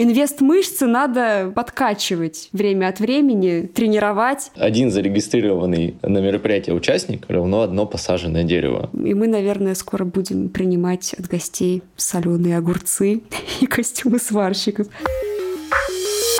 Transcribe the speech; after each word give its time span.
Инвест-мышцы 0.00 0.86
надо 0.86 1.50
подкачивать 1.52 2.50
время 2.52 2.86
от 2.86 3.00
времени, 3.00 3.62
тренировать. 3.62 4.52
Один 4.54 4.92
зарегистрированный 4.92 5.96
на 6.02 6.18
мероприятие 6.18 6.76
участник 6.76 7.24
равно 7.26 7.62
одно 7.62 7.84
посаженное 7.84 8.44
дерево. 8.44 8.90
И 8.92 9.12
мы, 9.12 9.26
наверное, 9.26 9.74
скоро 9.74 10.04
будем 10.04 10.50
принимать 10.50 11.14
от 11.14 11.26
гостей 11.26 11.82
соленые 11.96 12.58
огурцы 12.58 13.22
и 13.60 13.66
костюмы 13.66 14.20
сварщиков. 14.20 14.86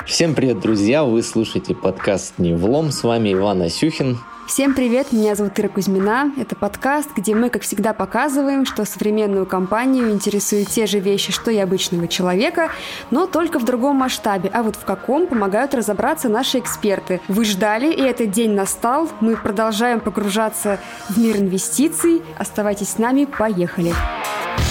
Всем 0.05 0.35
привет, 0.35 0.61
друзья! 0.61 1.03
Вы 1.03 1.21
слушаете 1.21 1.75
подкаст 1.75 2.35
«Не 2.39 2.53
влом». 2.53 2.91
С 2.93 3.03
вами 3.03 3.33
Иван 3.33 3.61
Асюхин. 3.63 4.19
Всем 4.49 4.73
привет, 4.73 5.11
меня 5.11 5.35
зовут 5.35 5.59
Ира 5.59 5.69
Кузьмина. 5.69 6.33
Это 6.35 6.55
подкаст, 6.55 7.11
где 7.15 7.35
мы, 7.35 7.51
как 7.51 7.61
всегда, 7.61 7.93
показываем, 7.93 8.65
что 8.65 8.83
современную 8.83 9.45
компанию 9.45 10.09
интересуют 10.09 10.69
те 10.69 10.87
же 10.87 10.97
вещи, 10.97 11.31
что 11.31 11.51
и 11.51 11.57
обычного 11.57 12.07
человека, 12.07 12.71
но 13.11 13.27
только 13.27 13.59
в 13.59 13.63
другом 13.63 13.97
масштабе. 13.97 14.49
А 14.51 14.63
вот 14.63 14.75
в 14.75 14.85
каком 14.85 15.27
помогают 15.27 15.75
разобраться 15.75 16.29
наши 16.29 16.57
эксперты. 16.57 17.21
Вы 17.27 17.45
ждали, 17.45 17.93
и 17.93 18.01
этот 18.01 18.31
день 18.31 18.55
настал. 18.55 19.07
Мы 19.19 19.37
продолжаем 19.37 19.99
погружаться 19.99 20.79
в 21.09 21.19
мир 21.19 21.37
инвестиций. 21.37 22.23
Оставайтесь 22.39 22.89
с 22.89 22.97
нами, 22.97 23.25
поехали! 23.25 23.93
Поехали! 23.93 24.68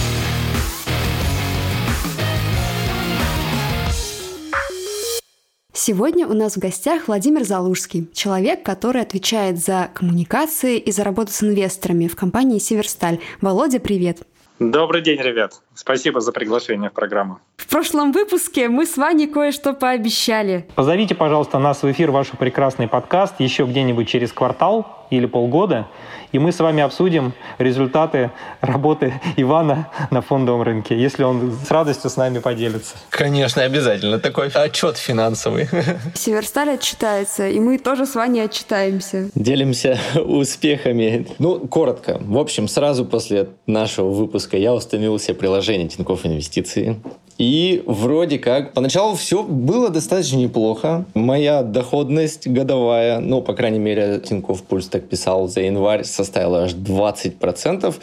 Сегодня 5.81 6.27
у 6.27 6.33
нас 6.33 6.57
в 6.57 6.59
гостях 6.59 7.07
Владимир 7.07 7.45
Залужский, 7.45 8.09
человек, 8.13 8.63
который 8.63 9.01
отвечает 9.01 9.59
за 9.59 9.89
коммуникации 9.93 10.77
и 10.77 10.91
за 10.91 11.05
работу 11.05 11.31
с 11.31 11.41
инвесторами 11.41 12.07
в 12.07 12.17
компании 12.17 12.59
«Северсталь». 12.59 13.19
Володя, 13.39 13.79
привет! 13.79 14.23
Добрый 14.59 15.01
день, 15.01 15.21
ребят. 15.21 15.61
Спасибо 15.79 16.19
за 16.19 16.33
приглашение 16.33 16.89
в 16.89 16.93
программу. 16.93 17.39
В 17.55 17.67
прошлом 17.69 18.11
выпуске 18.11 18.67
мы 18.67 18.85
с 18.85 18.97
Ваней 18.97 19.27
кое-что 19.27 19.73
пообещали. 19.73 20.67
Позовите, 20.75 21.15
пожалуйста, 21.15 21.57
нас 21.57 21.83
в 21.83 21.89
эфир 21.89 22.11
ваш 22.11 22.31
прекрасный 22.31 22.89
подкаст 22.89 23.35
еще 23.39 23.63
где-нибудь 23.63 24.09
через 24.09 24.33
квартал 24.33 24.99
или 25.09 25.25
полгода, 25.25 25.87
и 26.31 26.37
мы 26.37 26.51
с 26.51 26.59
вами 26.59 26.83
обсудим 26.83 27.33
результаты 27.57 28.29
работы 28.61 29.19
Ивана 29.37 29.89
на 30.11 30.21
фондовом 30.21 30.61
рынке, 30.61 30.99
если 30.99 31.23
он 31.23 31.51
с 31.51 31.71
радостью 31.71 32.11
с 32.11 32.17
нами 32.17 32.37
поделится. 32.39 32.95
Конечно, 33.09 33.63
обязательно. 33.63 34.19
Такой 34.19 34.49
отчет 34.49 34.97
финансовый. 34.97 35.67
Северсталь 36.13 36.71
отчитается, 36.71 37.47
и 37.47 37.59
мы 37.59 37.79
тоже 37.79 38.05
с 38.05 38.13
вами 38.13 38.41
отчитаемся. 38.41 39.31
Делимся 39.33 39.97
успехами. 40.15 41.25
Ну, 41.39 41.61
коротко. 41.67 42.19
В 42.21 42.37
общем, 42.37 42.67
сразу 42.67 43.05
после 43.05 43.49
нашего 43.65 44.09
выпуска 44.09 44.57
я 44.57 44.73
установил 44.73 45.17
себе 45.17 45.33
приложение 45.33 45.68
Тинькофф 45.87 46.25
Инвестиции. 46.25 46.97
И 47.37 47.83
вроде 47.85 48.37
как, 48.37 48.73
поначалу 48.73 49.15
все 49.15 49.43
было 49.43 49.89
достаточно 49.89 50.35
неплохо. 50.35 51.05
Моя 51.13 51.63
доходность 51.63 52.47
годовая, 52.47 53.19
ну, 53.19 53.41
по 53.41 53.53
крайней 53.53 53.79
мере, 53.79 54.19
Тинькофф 54.19 54.61
Пульс 54.63 54.87
так 54.87 55.07
писал 55.07 55.47
за 55.47 55.61
январь, 55.61 56.03
составила 56.03 56.63
аж 56.63 56.73
20%. 56.73 57.95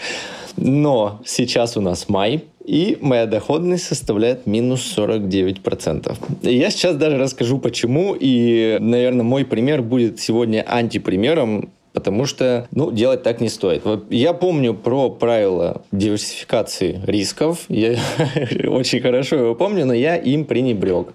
Но 0.56 1.20
сейчас 1.26 1.76
у 1.76 1.82
нас 1.82 2.08
май, 2.08 2.44
и 2.64 2.96
моя 3.00 3.26
доходность 3.26 3.84
составляет 3.84 4.46
минус 4.46 4.94
49%. 4.96 6.16
Я 6.42 6.70
сейчас 6.70 6.96
даже 6.96 7.18
расскажу 7.18 7.58
почему, 7.58 8.16
и, 8.18 8.78
наверное, 8.80 9.22
мой 9.22 9.44
пример 9.44 9.82
будет 9.82 10.18
сегодня 10.18 10.64
антипримером 10.66 11.70
потому 11.96 12.26
что, 12.26 12.68
ну, 12.72 12.92
делать 12.92 13.22
так 13.22 13.40
не 13.40 13.48
стоит. 13.48 13.82
Я 14.10 14.34
помню 14.34 14.74
про 14.74 15.08
правила 15.08 15.80
диверсификации 15.92 17.00
рисков, 17.06 17.64
я 17.70 17.96
очень 18.68 19.00
хорошо 19.00 19.36
его 19.36 19.54
помню, 19.54 19.86
но 19.86 19.94
я 19.94 20.16
им 20.16 20.44
пренебрег. 20.44 21.14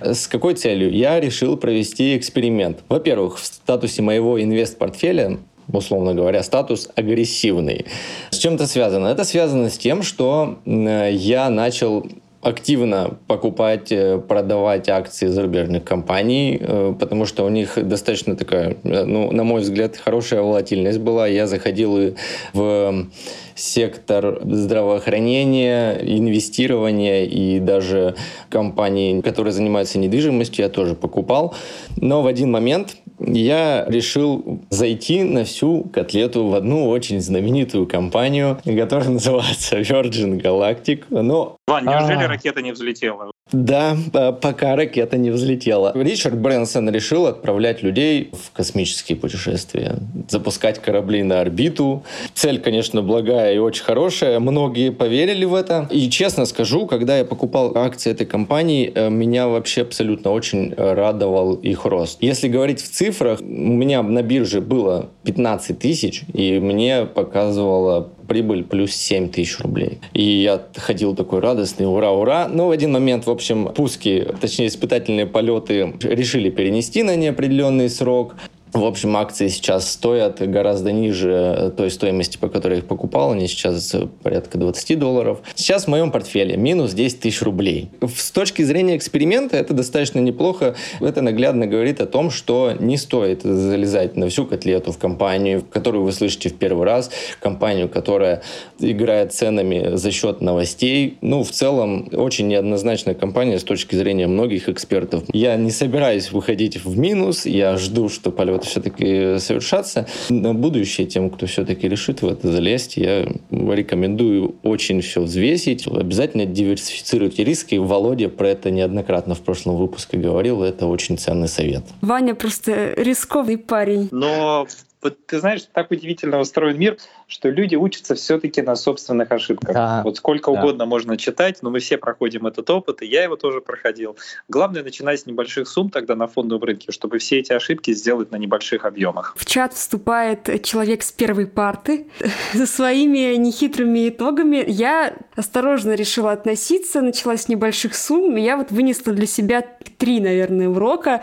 С 0.00 0.26
какой 0.28 0.54
целью? 0.54 0.90
Я 0.90 1.20
решил 1.20 1.58
провести 1.58 2.16
эксперимент. 2.16 2.78
Во-первых, 2.88 3.38
в 3.38 3.44
статусе 3.44 4.00
моего 4.00 4.42
инвест-портфеля 4.42 5.38
условно 5.70 6.14
говоря, 6.14 6.42
статус 6.42 6.88
агрессивный. 6.96 7.86
С 8.30 8.38
чем 8.38 8.54
это 8.54 8.66
связано? 8.66 9.06
Это 9.06 9.24
связано 9.24 9.70
с 9.70 9.78
тем, 9.78 10.02
что 10.02 10.58
я 10.64 11.50
начал 11.50 12.06
активно 12.42 13.18
покупать, 13.28 13.92
э, 13.92 14.18
продавать 14.18 14.88
акции 14.88 15.28
зарубежных 15.28 15.84
компаний, 15.84 16.58
э, 16.60 16.94
потому 16.98 17.24
что 17.24 17.44
у 17.44 17.48
них 17.48 17.78
достаточно 17.80 18.36
такая, 18.36 18.76
э, 18.82 19.04
ну, 19.04 19.30
на 19.30 19.44
мой 19.44 19.60
взгляд, 19.60 19.96
хорошая 19.96 20.42
волатильность 20.42 20.98
была. 20.98 21.28
Я 21.28 21.46
заходил 21.46 22.16
в 22.52 23.06
сектор 23.54 24.40
здравоохранения, 24.44 25.98
инвестирования 26.02 27.24
и 27.24 27.60
даже 27.60 28.14
компании, 28.48 29.20
которые 29.20 29.52
занимаются 29.52 29.98
недвижимостью, 29.98 30.64
я 30.64 30.68
тоже 30.68 30.94
покупал. 30.94 31.54
Но 31.96 32.22
в 32.22 32.26
один 32.26 32.50
момент 32.50 32.96
я 33.18 33.84
решил 33.88 34.60
зайти 34.70 35.22
на 35.22 35.44
всю 35.44 35.84
котлету 35.84 36.46
в 36.48 36.54
одну 36.54 36.88
очень 36.88 37.20
знаменитую 37.20 37.86
компанию, 37.86 38.58
которая 38.64 39.08
называется 39.10 39.78
Virgin 39.80 40.40
Galactic. 40.40 41.04
Но... 41.10 41.56
Ван, 41.66 41.84
неужели 41.84 42.24
а. 42.24 42.28
ракета 42.28 42.62
не 42.62 42.72
взлетела? 42.72 43.30
Да, 43.52 43.96
пока 44.40 44.76
ракета 44.76 45.16
не 45.16 45.30
взлетела. 45.30 45.92
Ричард 45.94 46.38
Брэнсон 46.38 46.90
решил 46.90 47.26
отправлять 47.26 47.82
людей 47.82 48.30
в 48.32 48.52
космические 48.52 49.16
путешествия, 49.16 49.96
запускать 50.28 50.80
корабли 50.80 51.22
на 51.22 51.40
орбиту. 51.40 52.02
Цель, 52.34 52.60
конечно, 52.60 53.02
благая 53.02 53.54
и 53.54 53.58
очень 53.58 53.84
хорошая. 53.84 54.40
Многие 54.40 54.90
поверили 54.90 55.44
в 55.44 55.54
это. 55.54 55.88
И 55.90 56.08
честно 56.10 56.46
скажу, 56.46 56.86
когда 56.86 57.18
я 57.18 57.24
покупал 57.24 57.76
акции 57.76 58.10
этой 58.10 58.26
компании, 58.26 58.90
э, 58.94 59.10
меня 59.10 59.48
вообще 59.48 59.82
абсолютно 59.82 60.30
очень 60.30 60.74
радовал 60.74 61.54
их 61.54 61.84
рост. 61.84 62.18
Если 62.20 62.48
говорить 62.48 62.80
в 62.80 62.90
цифрах, 62.90 63.40
у 63.40 63.44
меня 63.44 64.02
на 64.02 64.22
бирже 64.22 64.60
было 64.60 65.10
15 65.24 65.78
тысяч, 65.78 66.22
и 66.32 66.58
мне 66.58 67.04
показывало 67.04 68.08
прибыль 68.32 68.64
плюс 68.64 68.92
7 68.92 69.28
тысяч 69.28 69.58
рублей. 69.60 69.98
И 70.14 70.22
я 70.22 70.62
ходил 70.76 71.14
такой 71.14 71.40
радостный, 71.40 71.84
ура, 71.84 72.12
ура. 72.12 72.48
Но 72.48 72.68
в 72.68 72.70
один 72.70 72.92
момент, 72.92 73.26
в 73.26 73.30
общем, 73.30 73.66
пуски, 73.74 74.26
точнее 74.40 74.68
испытательные 74.68 75.26
полеты 75.26 75.92
решили 76.00 76.48
перенести 76.48 77.02
на 77.02 77.14
неопределенный 77.14 77.90
срок. 77.90 78.36
В 78.72 78.84
общем, 78.84 79.14
акции 79.18 79.48
сейчас 79.48 79.90
стоят 79.90 80.40
гораздо 80.40 80.92
ниже 80.92 81.74
той 81.76 81.90
стоимости, 81.90 82.38
по 82.38 82.48
которой 82.48 82.78
их 82.78 82.86
покупал. 82.86 83.32
Они 83.32 83.46
сейчас 83.46 83.94
порядка 84.22 84.56
20 84.56 84.98
долларов. 84.98 85.40
Сейчас 85.54 85.84
в 85.84 85.88
моем 85.88 86.10
портфеле 86.10 86.56
минус 86.56 86.94
10 86.94 87.20
тысяч 87.20 87.42
рублей. 87.42 87.90
С 88.16 88.30
точки 88.30 88.62
зрения 88.62 88.96
эксперимента 88.96 89.58
это 89.58 89.74
достаточно 89.74 90.20
неплохо. 90.20 90.74
Это 91.00 91.20
наглядно 91.20 91.66
говорит 91.66 92.00
о 92.00 92.06
том, 92.06 92.30
что 92.30 92.72
не 92.78 92.96
стоит 92.96 93.42
залезать 93.42 94.16
на 94.16 94.30
всю 94.30 94.46
котлету 94.46 94.90
в 94.92 94.96
компанию, 94.96 95.62
которую 95.70 96.04
вы 96.04 96.12
слышите 96.12 96.48
в 96.48 96.54
первый 96.54 96.86
раз, 96.86 97.10
компанию, 97.40 97.90
которая 97.90 98.42
играет 98.78 99.34
ценами 99.34 99.96
за 99.96 100.10
счет 100.10 100.40
новостей. 100.40 101.18
Ну, 101.20 101.44
в 101.44 101.50
целом, 101.50 102.08
очень 102.10 102.48
неоднозначная 102.48 103.14
компания 103.14 103.58
с 103.58 103.64
точки 103.64 103.96
зрения 103.96 104.26
многих 104.26 104.70
экспертов. 104.70 105.24
Я 105.30 105.56
не 105.56 105.70
собираюсь 105.70 106.32
выходить 106.32 106.82
в 106.82 106.96
минус, 106.96 107.44
я 107.44 107.76
жду, 107.76 108.08
что 108.08 108.30
полет 108.30 108.61
это 108.62 108.68
все-таки 108.68 109.38
совершаться. 109.38 110.06
На 110.28 110.54
будущее 110.54 111.06
тем, 111.06 111.30
кто 111.30 111.46
все-таки 111.46 111.88
решит 111.88 112.22
в 112.22 112.28
это 112.28 112.50
залезть, 112.50 112.96
я 112.96 113.26
рекомендую 113.50 114.56
очень 114.62 115.00
все 115.00 115.20
взвесить. 115.20 115.86
Обязательно 115.86 116.46
диверсифицируйте 116.46 117.44
риски. 117.44 117.74
Володя 117.74 118.28
про 118.28 118.50
это 118.50 118.70
неоднократно 118.70 119.34
в 119.34 119.40
прошлом 119.40 119.76
выпуске 119.76 120.16
говорил. 120.16 120.62
Это 120.62 120.86
очень 120.86 121.18
ценный 121.18 121.48
совет. 121.48 121.84
Ваня 122.00 122.34
просто 122.34 122.94
рисковый 122.96 123.58
парень. 123.58 124.08
Но 124.12 124.66
вот 125.02 125.26
ты 125.26 125.40
знаешь, 125.40 125.62
так 125.72 125.90
удивительно 125.90 126.38
устроен 126.38 126.78
мир, 126.78 126.96
что 127.32 127.48
люди 127.48 127.76
учатся 127.76 128.14
все-таки 128.14 128.60
на 128.62 128.76
собственных 128.76 129.32
ошибках. 129.32 129.74
Да. 129.74 130.02
Вот 130.04 130.18
сколько 130.18 130.52
да. 130.52 130.60
угодно 130.60 130.86
можно 130.86 131.16
читать, 131.16 131.58
но 131.62 131.70
мы 131.70 131.78
все 131.78 131.96
проходим 131.96 132.46
этот 132.46 132.68
опыт, 132.68 133.02
и 133.02 133.06
я 133.06 133.24
его 133.24 133.36
тоже 133.36 133.60
проходил. 133.60 134.16
Главное 134.48 134.82
начинать 134.82 135.20
с 135.20 135.26
небольших 135.26 135.66
сумм 135.66 135.88
тогда 135.88 136.14
на 136.14 136.26
фондовом 136.26 136.64
рынке, 136.64 136.92
чтобы 136.92 137.18
все 137.18 137.38
эти 137.38 137.52
ошибки 137.52 137.94
сделать 137.94 138.30
на 138.30 138.36
небольших 138.36 138.84
объемах. 138.84 139.34
В 139.36 139.46
чат 139.46 139.72
вступает 139.72 140.62
человек 140.62 141.02
с 141.02 141.10
первой 141.10 141.46
парты 141.46 142.06
со 142.52 142.66
своими 142.66 143.34
нехитрыми 143.36 144.10
итогами. 144.10 144.62
Я 144.66 145.14
осторожно 145.34 145.94
решила 145.94 146.32
относиться, 146.32 147.00
начала 147.00 147.36
с 147.36 147.48
небольших 147.48 147.94
сумм. 147.94 148.36
Я 148.36 148.58
вот 148.58 148.70
вынесла 148.70 149.14
для 149.14 149.26
себя 149.26 149.64
три, 149.96 150.20
наверное, 150.20 150.68
урока. 150.68 151.22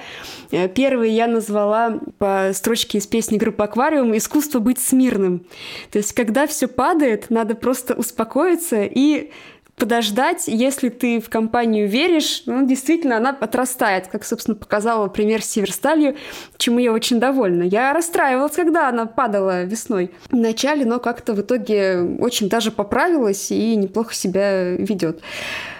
Э, 0.51 0.67
первый 0.67 1.11
я 1.11 1.27
назвала 1.27 1.99
по 2.17 2.51
строчке 2.53 2.97
из 2.97 3.05
песни 3.05 3.37
группы 3.37 3.63
аквариум 3.63 4.15
«Искусство 4.17 4.59
быть 4.59 4.79
смирным». 4.79 5.45
То 5.91 5.98
есть, 5.99 6.13
когда 6.13 6.47
все 6.47 6.67
падает, 6.67 7.29
надо 7.29 7.55
просто 7.55 7.93
успокоиться 7.93 8.83
и 8.83 9.31
подождать, 9.79 10.43
если 10.47 10.89
ты 10.89 11.19
в 11.19 11.29
компанию 11.29 11.87
веришь, 11.87 12.43
ну, 12.45 12.67
действительно, 12.67 13.17
она 13.17 13.29
отрастает, 13.29 14.07
как, 14.07 14.25
собственно, 14.25 14.55
показала 14.55 15.07
пример 15.07 15.41
с 15.41 15.47
Северсталью, 15.47 16.17
чему 16.57 16.79
я 16.79 16.91
очень 16.91 17.19
довольна. 17.19 17.63
Я 17.63 17.93
расстраивалась, 17.93 18.51
когда 18.51 18.89
она 18.89 19.05
падала 19.05 19.63
весной 19.63 20.11
в 20.29 20.35
начале, 20.35 20.85
но 20.85 20.99
как-то 20.99 21.33
в 21.33 21.41
итоге 21.41 22.01
очень 22.19 22.49
даже 22.49 22.71
поправилась 22.71 23.51
и 23.51 23.75
неплохо 23.75 24.13
себя 24.13 24.71
ведет. 24.71 25.21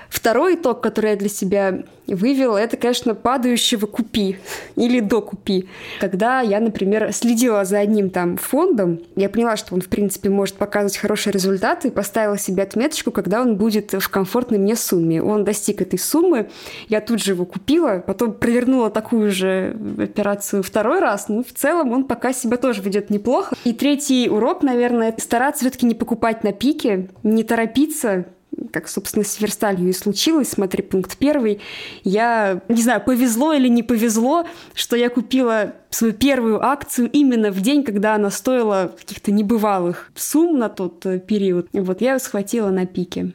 Второй 0.10 0.56
итог, 0.56 0.82
который 0.82 1.12
я 1.12 1.16
для 1.16 1.30
себя 1.30 1.84
вывела, 2.08 2.58
это, 2.58 2.78
конечно, 2.78 3.14
падающего 3.14 3.86
купи 3.86 4.38
или 4.76 5.00
до 5.00 5.22
купи. 5.22 5.70
Когда 6.00 6.42
я, 6.42 6.60
например, 6.60 7.14
следила 7.14 7.64
за 7.66 7.80
одним 7.80 8.10
там 8.10 8.38
фондом, 8.38 9.02
я 9.16 9.30
поняла, 9.30 9.56
что 9.56 9.76
он, 9.76 9.82
в 9.82 9.88
принципе, 9.88 10.30
может 10.30 10.56
показывать 10.56 10.98
хорошие 10.98 11.32
результаты, 11.32 11.90
и 11.90 11.92
поставила 11.92 12.38
себе 12.38 12.64
отметочку, 12.64 13.12
когда 13.12 13.42
он 13.42 13.56
будет 13.56 13.94
в 13.94 14.10
комфортной 14.10 14.60
мне 14.60 14.76
сумме. 14.76 15.22
Он 15.22 15.44
достиг 15.44 15.82
этой 15.82 16.00
суммы, 16.00 16.50
я 16.88 17.02
тут 17.02 17.22
же 17.22 17.34
его 17.34 17.46
купила, 17.46 18.04
потом 18.06 18.34
провернула 18.34 18.90
такую 18.90 19.32
же 19.32 19.78
операцию 20.00 20.64
второй 20.64 21.00
раз, 21.00 21.30
ну, 21.30 21.44
в 21.44 21.54
целом 21.54 21.92
он 21.92 22.06
пока 22.06 22.34
себя 22.34 22.58
тоже 22.58 22.82
ведет 22.82 23.10
неплохо. 23.10 23.56
И 23.64 23.74
третий 23.74 24.28
урок, 24.30 24.64
наверное, 24.64 25.14
стараться 25.20 25.62
все-таки 25.62 25.86
не 25.86 25.96
покупать 25.96 26.44
на 26.44 26.52
пике, 26.52 27.10
не 27.24 27.44
торопиться, 27.44 28.26
как, 28.72 28.88
собственно, 28.88 29.26
с 29.26 29.40
Версталью 29.40 29.90
и 29.90 29.94
случилось, 29.94 30.50
смотри, 30.50 30.84
пункт 30.84 31.18
первый, 31.18 31.62
я, 32.04 32.62
не 32.68 32.82
знаю, 32.82 33.02
повезло 33.02 33.54
или 33.54 33.68
не 33.68 33.84
повезло, 33.84 34.46
что 34.74 34.96
я 34.96 35.10
купила 35.10 35.74
свою 35.90 36.14
первую 36.14 36.64
акцию 36.64 37.10
именно 37.12 37.52
в 37.52 37.62
день, 37.62 37.84
когда 37.84 38.16
она 38.16 38.30
стоила 38.30 38.92
каких-то 38.98 39.32
небывалых 39.32 40.12
сумм 40.16 40.60
на 40.60 40.70
тот 40.70 41.06
э, 41.06 41.20
период. 41.20 41.68
Вот 41.74 42.02
я 42.02 42.14
ее 42.14 42.20
схватила 42.20 42.70
на 42.70 42.86
пике. 42.86 43.32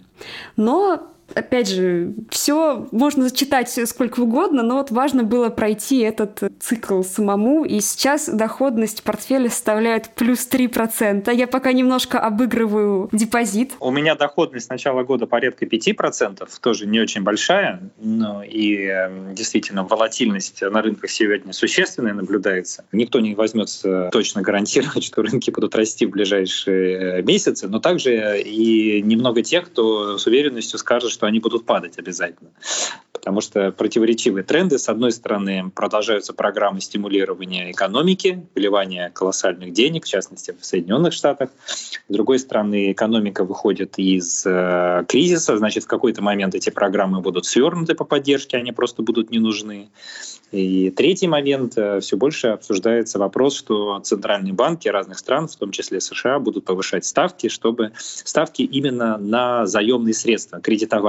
Но 0.56 1.13
опять 1.34 1.68
же, 1.68 2.14
все 2.30 2.86
можно 2.92 3.28
зачитать 3.28 3.70
сколько 3.88 4.20
угодно, 4.20 4.62
но 4.62 4.76
вот 4.76 4.90
важно 4.90 5.24
было 5.24 5.48
пройти 5.48 6.00
этот 6.00 6.40
цикл 6.60 7.02
самому, 7.02 7.64
и 7.64 7.80
сейчас 7.80 8.28
доходность 8.28 9.02
портфеля 9.02 9.48
составляет 9.48 10.10
плюс 10.14 10.48
3%. 10.50 11.32
Я 11.34 11.46
пока 11.46 11.72
немножко 11.72 12.20
обыгрываю 12.20 13.08
депозит. 13.12 13.72
У 13.80 13.90
меня 13.90 14.14
доходность 14.14 14.66
с 14.66 14.68
начала 14.68 15.02
года 15.02 15.26
порядка 15.26 15.66
5%, 15.66 16.48
тоже 16.60 16.86
не 16.86 17.00
очень 17.00 17.22
большая, 17.22 17.80
но 17.98 18.42
и 18.42 18.86
эм, 18.86 19.34
действительно 19.34 19.84
волатильность 19.84 20.62
на 20.62 20.82
рынках 20.82 21.10
сегодня 21.10 21.52
существенная 21.52 22.14
наблюдается. 22.14 22.84
Никто 22.92 23.20
не 23.20 23.34
возьмется 23.34 24.08
точно 24.12 24.42
гарантировать, 24.42 25.04
что 25.04 25.22
рынки 25.22 25.50
будут 25.50 25.74
расти 25.74 26.06
в 26.06 26.10
ближайшие 26.10 27.22
месяцы, 27.22 27.68
но 27.68 27.80
также 27.80 28.40
и 28.40 29.02
немного 29.02 29.42
тех, 29.42 29.66
кто 29.66 30.18
с 30.18 30.26
уверенностью 30.26 30.78
скажет, 30.78 31.13
что 31.14 31.26
они 31.26 31.40
будут 31.40 31.64
падать 31.64 31.98
обязательно. 31.98 32.50
Потому 33.12 33.40
что 33.40 33.72
противоречивые 33.72 34.44
тренды. 34.44 34.78
С 34.78 34.90
одной 34.90 35.10
стороны, 35.10 35.70
продолжаются 35.74 36.34
программы 36.34 36.82
стимулирования 36.82 37.70
экономики, 37.70 38.46
вливания 38.54 39.08
колоссальных 39.08 39.72
денег, 39.72 40.04
в 40.04 40.08
частности, 40.08 40.54
в 40.60 40.64
Соединенных 40.64 41.14
Штатах. 41.14 41.48
С 41.66 42.12
другой 42.12 42.38
стороны, 42.38 42.92
экономика 42.92 43.44
выходит 43.44 43.94
из 43.96 44.44
э, 44.44 45.04
кризиса, 45.08 45.56
значит, 45.56 45.84
в 45.84 45.86
какой-то 45.86 46.20
момент 46.20 46.54
эти 46.54 46.68
программы 46.68 47.22
будут 47.22 47.46
свернуты 47.46 47.94
по 47.94 48.04
поддержке, 48.04 48.58
они 48.58 48.72
просто 48.72 49.02
будут 49.02 49.30
не 49.30 49.38
нужны. 49.38 49.88
И 50.54 50.90
третий 50.90 51.26
момент, 51.26 51.72
э, 51.76 51.98
все 52.00 52.16
больше 52.16 52.48
обсуждается 52.48 53.18
вопрос, 53.18 53.56
что 53.56 53.98
центральные 54.00 54.52
банки 54.52 54.86
разных 54.86 55.18
стран, 55.18 55.48
в 55.48 55.56
том 55.56 55.72
числе 55.72 56.00
США, 56.00 56.38
будут 56.38 56.64
повышать 56.64 57.04
ставки, 57.04 57.48
чтобы 57.48 57.92
ставки 57.96 58.62
именно 58.62 59.18
на 59.18 59.66
заемные 59.66 60.14
средства, 60.14 60.60
кредитование. 60.60 61.03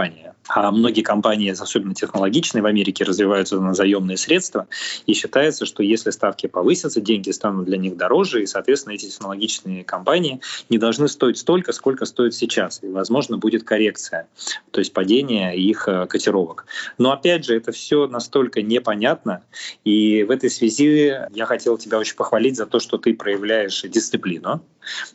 А 0.48 0.72
многие 0.72 1.02
компании, 1.02 1.50
особенно 1.50 1.96
технологичные 1.96 2.62
в 2.62 2.66
Америке, 2.66 3.04
развиваются 3.04 3.60
на 3.60 3.74
заемные 3.74 4.18
средства, 4.18 4.68
и 5.08 5.14
считается, 5.14 5.66
что 5.66 5.82
если 5.82 6.12
ставки 6.12 6.48
повысятся, 6.48 7.02
деньги 7.02 7.32
станут 7.32 7.66
для 7.66 7.78
них 7.78 7.98
дороже, 7.98 8.44
и, 8.44 8.46
соответственно, 8.46 8.94
эти 8.94 9.08
технологичные 9.08 9.84
компании 9.84 10.42
не 10.70 10.78
должны 10.78 11.08
стоить 11.08 11.38
столько, 11.38 11.72
сколько 11.72 12.06
стоят 12.06 12.36
сейчас, 12.36 12.84
и, 12.84 12.88
возможно, 12.88 13.38
будет 13.38 13.64
коррекция, 13.64 14.28
то 14.72 14.80
есть 14.80 14.94
падение 14.94 15.58
их 15.58 15.88
э, 15.88 16.06
котировок. 16.06 16.68
Но, 17.00 17.12
опять 17.12 17.46
же, 17.46 17.56
это 17.56 17.72
все 17.72 18.08
настолько 18.08 18.62
непонятно, 18.62 19.42
и 19.84 20.24
в 20.24 20.32
этой 20.32 20.52
связи 20.52 21.16
я 21.34 21.46
хотел 21.46 21.78
тебя 21.78 21.98
очень 21.98 22.16
похвалить 22.16 22.56
за 22.56 22.68
то, 22.68 22.80
что 22.80 22.98
ты 22.98 23.16
проявляешь 23.16 23.82
дисциплину. 23.82 24.62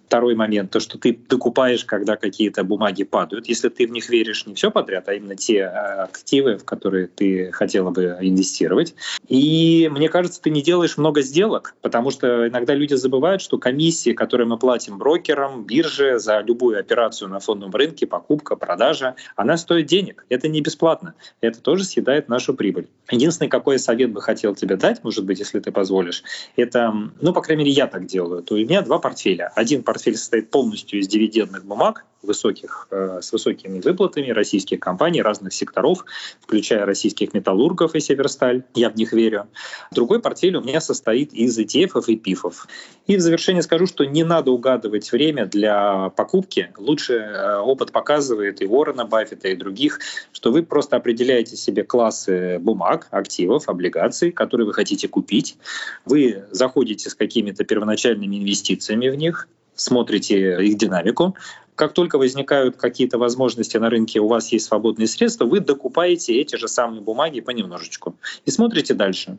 Второй 0.07 0.35
момент, 0.35 0.73
то, 0.73 0.81
что 0.81 0.99
ты 0.99 1.17
докупаешь, 1.29 1.85
когда 1.85 2.17
какие-то 2.17 2.65
бумаги 2.65 3.05
падают. 3.05 3.49
Если 3.49 3.69
ты 3.69 3.87
в 3.87 3.93
них 3.93 4.09
веришь 4.09 4.45
не 4.47 4.55
все 4.55 4.70
подряд, 4.71 5.09
а 5.09 5.15
именно 5.15 5.37
те 5.37 5.65
а, 5.65 6.05
активы, 6.05 6.57
в 6.57 6.65
которые 6.65 7.07
ты 7.07 7.51
хотела 7.53 7.91
бы 7.91 8.17
инвестировать. 8.21 8.95
И 9.29 9.89
мне 9.93 10.09
кажется, 10.09 10.41
ты 10.41 10.51
не 10.51 10.63
делаешь 10.63 10.97
много 10.97 11.23
сделок, 11.23 11.75
потому 11.83 12.11
что 12.11 12.49
иногда 12.49 12.75
люди 12.75 12.95
забывают, 12.95 13.43
что 13.43 13.59
комиссии, 13.59 14.13
которые 14.13 14.47
мы 14.47 14.59
платим 14.59 14.99
брокерам, 14.99 15.65
бирже 15.65 16.19
за 16.19 16.41
любую 16.41 16.79
операцию 16.79 17.29
на 17.29 17.41
фондовом 17.41 17.75
рынке, 17.75 18.07
покупка, 18.07 18.57
продажа, 18.57 19.15
она 19.37 19.57
стоит 19.57 19.87
денег. 19.87 20.25
Это 20.29 20.49
не 20.49 20.61
бесплатно. 20.61 21.15
Это 21.41 21.61
тоже 21.61 21.85
съедает 21.85 22.29
нашу 22.29 22.55
прибыль. 22.55 22.89
Единственный, 23.11 23.49
какой 23.49 23.79
совет 23.79 24.13
бы 24.13 24.21
хотел 24.21 24.55
тебе 24.55 24.77
дать, 24.77 25.03
может 25.05 25.25
быть, 25.25 25.39
если 25.39 25.61
ты 25.61 25.73
позволишь, 25.73 26.23
это, 26.57 26.93
ну, 27.21 27.33
по 27.33 27.43
крайней 27.43 27.65
мере, 27.65 27.75
я 27.75 27.87
так 27.87 28.07
делаю, 28.07 28.43
то 28.43 28.55
у 28.55 28.59
меня 28.59 28.83
два 28.83 28.99
портфеля. 28.99 29.53
Один 29.55 29.83
портфель 29.83 30.17
состоит 30.17 30.51
полностью 30.51 31.01
из 31.01 31.09
дивидендных 31.09 31.65
бумаг, 31.65 32.05
высоких, 32.23 32.89
э, 32.91 33.21
с 33.23 33.33
высокими 33.33 33.81
выплатами 33.81 34.31
российских 34.31 34.81
компаний 34.81 35.23
разных 35.23 35.53
секторов, 35.53 36.05
включая 36.41 36.85
российских 36.85 37.35
металлургов 37.35 37.95
и 37.95 38.01
Северсталь. 38.01 38.65
Я 38.75 38.91
в 38.91 38.97
них 38.97 39.13
верю. 39.13 39.49
Другой 39.91 40.21
портфель 40.21 40.57
у 40.57 40.63
меня 40.63 40.81
состоит 40.81 41.33
из 41.33 41.59
ETF 41.59 42.05
и 42.07 42.17
ПИФов. 42.17 42.67
И 43.07 43.17
в 43.17 43.21
завершение 43.21 43.63
скажу, 43.63 43.87
что 43.87 44.05
не 44.05 44.25
надо 44.25 44.51
угадывать 44.51 45.11
время 45.13 45.47
для 45.47 46.11
покупки. 46.11 46.73
Лучше 46.77 47.15
э, 47.15 47.57
опыт 47.59 47.93
показывает 47.93 48.61
и 48.63 48.67
Уоррена 48.67 49.05
Баффета, 49.05 49.49
и 49.49 49.57
других, 49.57 50.01
что 50.33 50.53
вы 50.53 50.63
просто 50.63 50.97
определяете 50.97 51.57
себе 51.57 51.85
классы 51.85 52.59
бумаг, 52.59 53.09
активов, 53.11 53.69
облигаций, 53.69 54.31
которые 54.31 54.67
вы 54.67 54.75
хотите 54.75 55.09
купить. 55.09 55.57
Вы 56.05 56.45
заходите 56.51 57.11
с 57.11 57.15
какими-то 57.15 57.65
первоначальными 57.65 58.37
инвестициями 58.37 59.09
в 59.09 59.15
них, 59.15 59.49
смотрите 59.81 60.63
их 60.65 60.77
динамику, 60.77 61.35
как 61.75 61.95
только 61.95 62.19
возникают 62.19 62.77
какие-то 62.77 63.17
возможности 63.17 63.79
на 63.79 63.89
рынке, 63.89 64.21
у 64.21 64.29
вас 64.29 64.53
есть 64.53 64.67
свободные 64.67 65.07
средства, 65.07 65.47
вы 65.47 65.61
докупаете 65.61 66.39
эти 66.39 66.57
же 66.57 66.69
самые 66.69 67.01
бумаги 67.01 67.41
понемножечку 67.41 68.17
и 68.45 68.51
смотрите 68.51 68.93
дальше. 68.93 69.39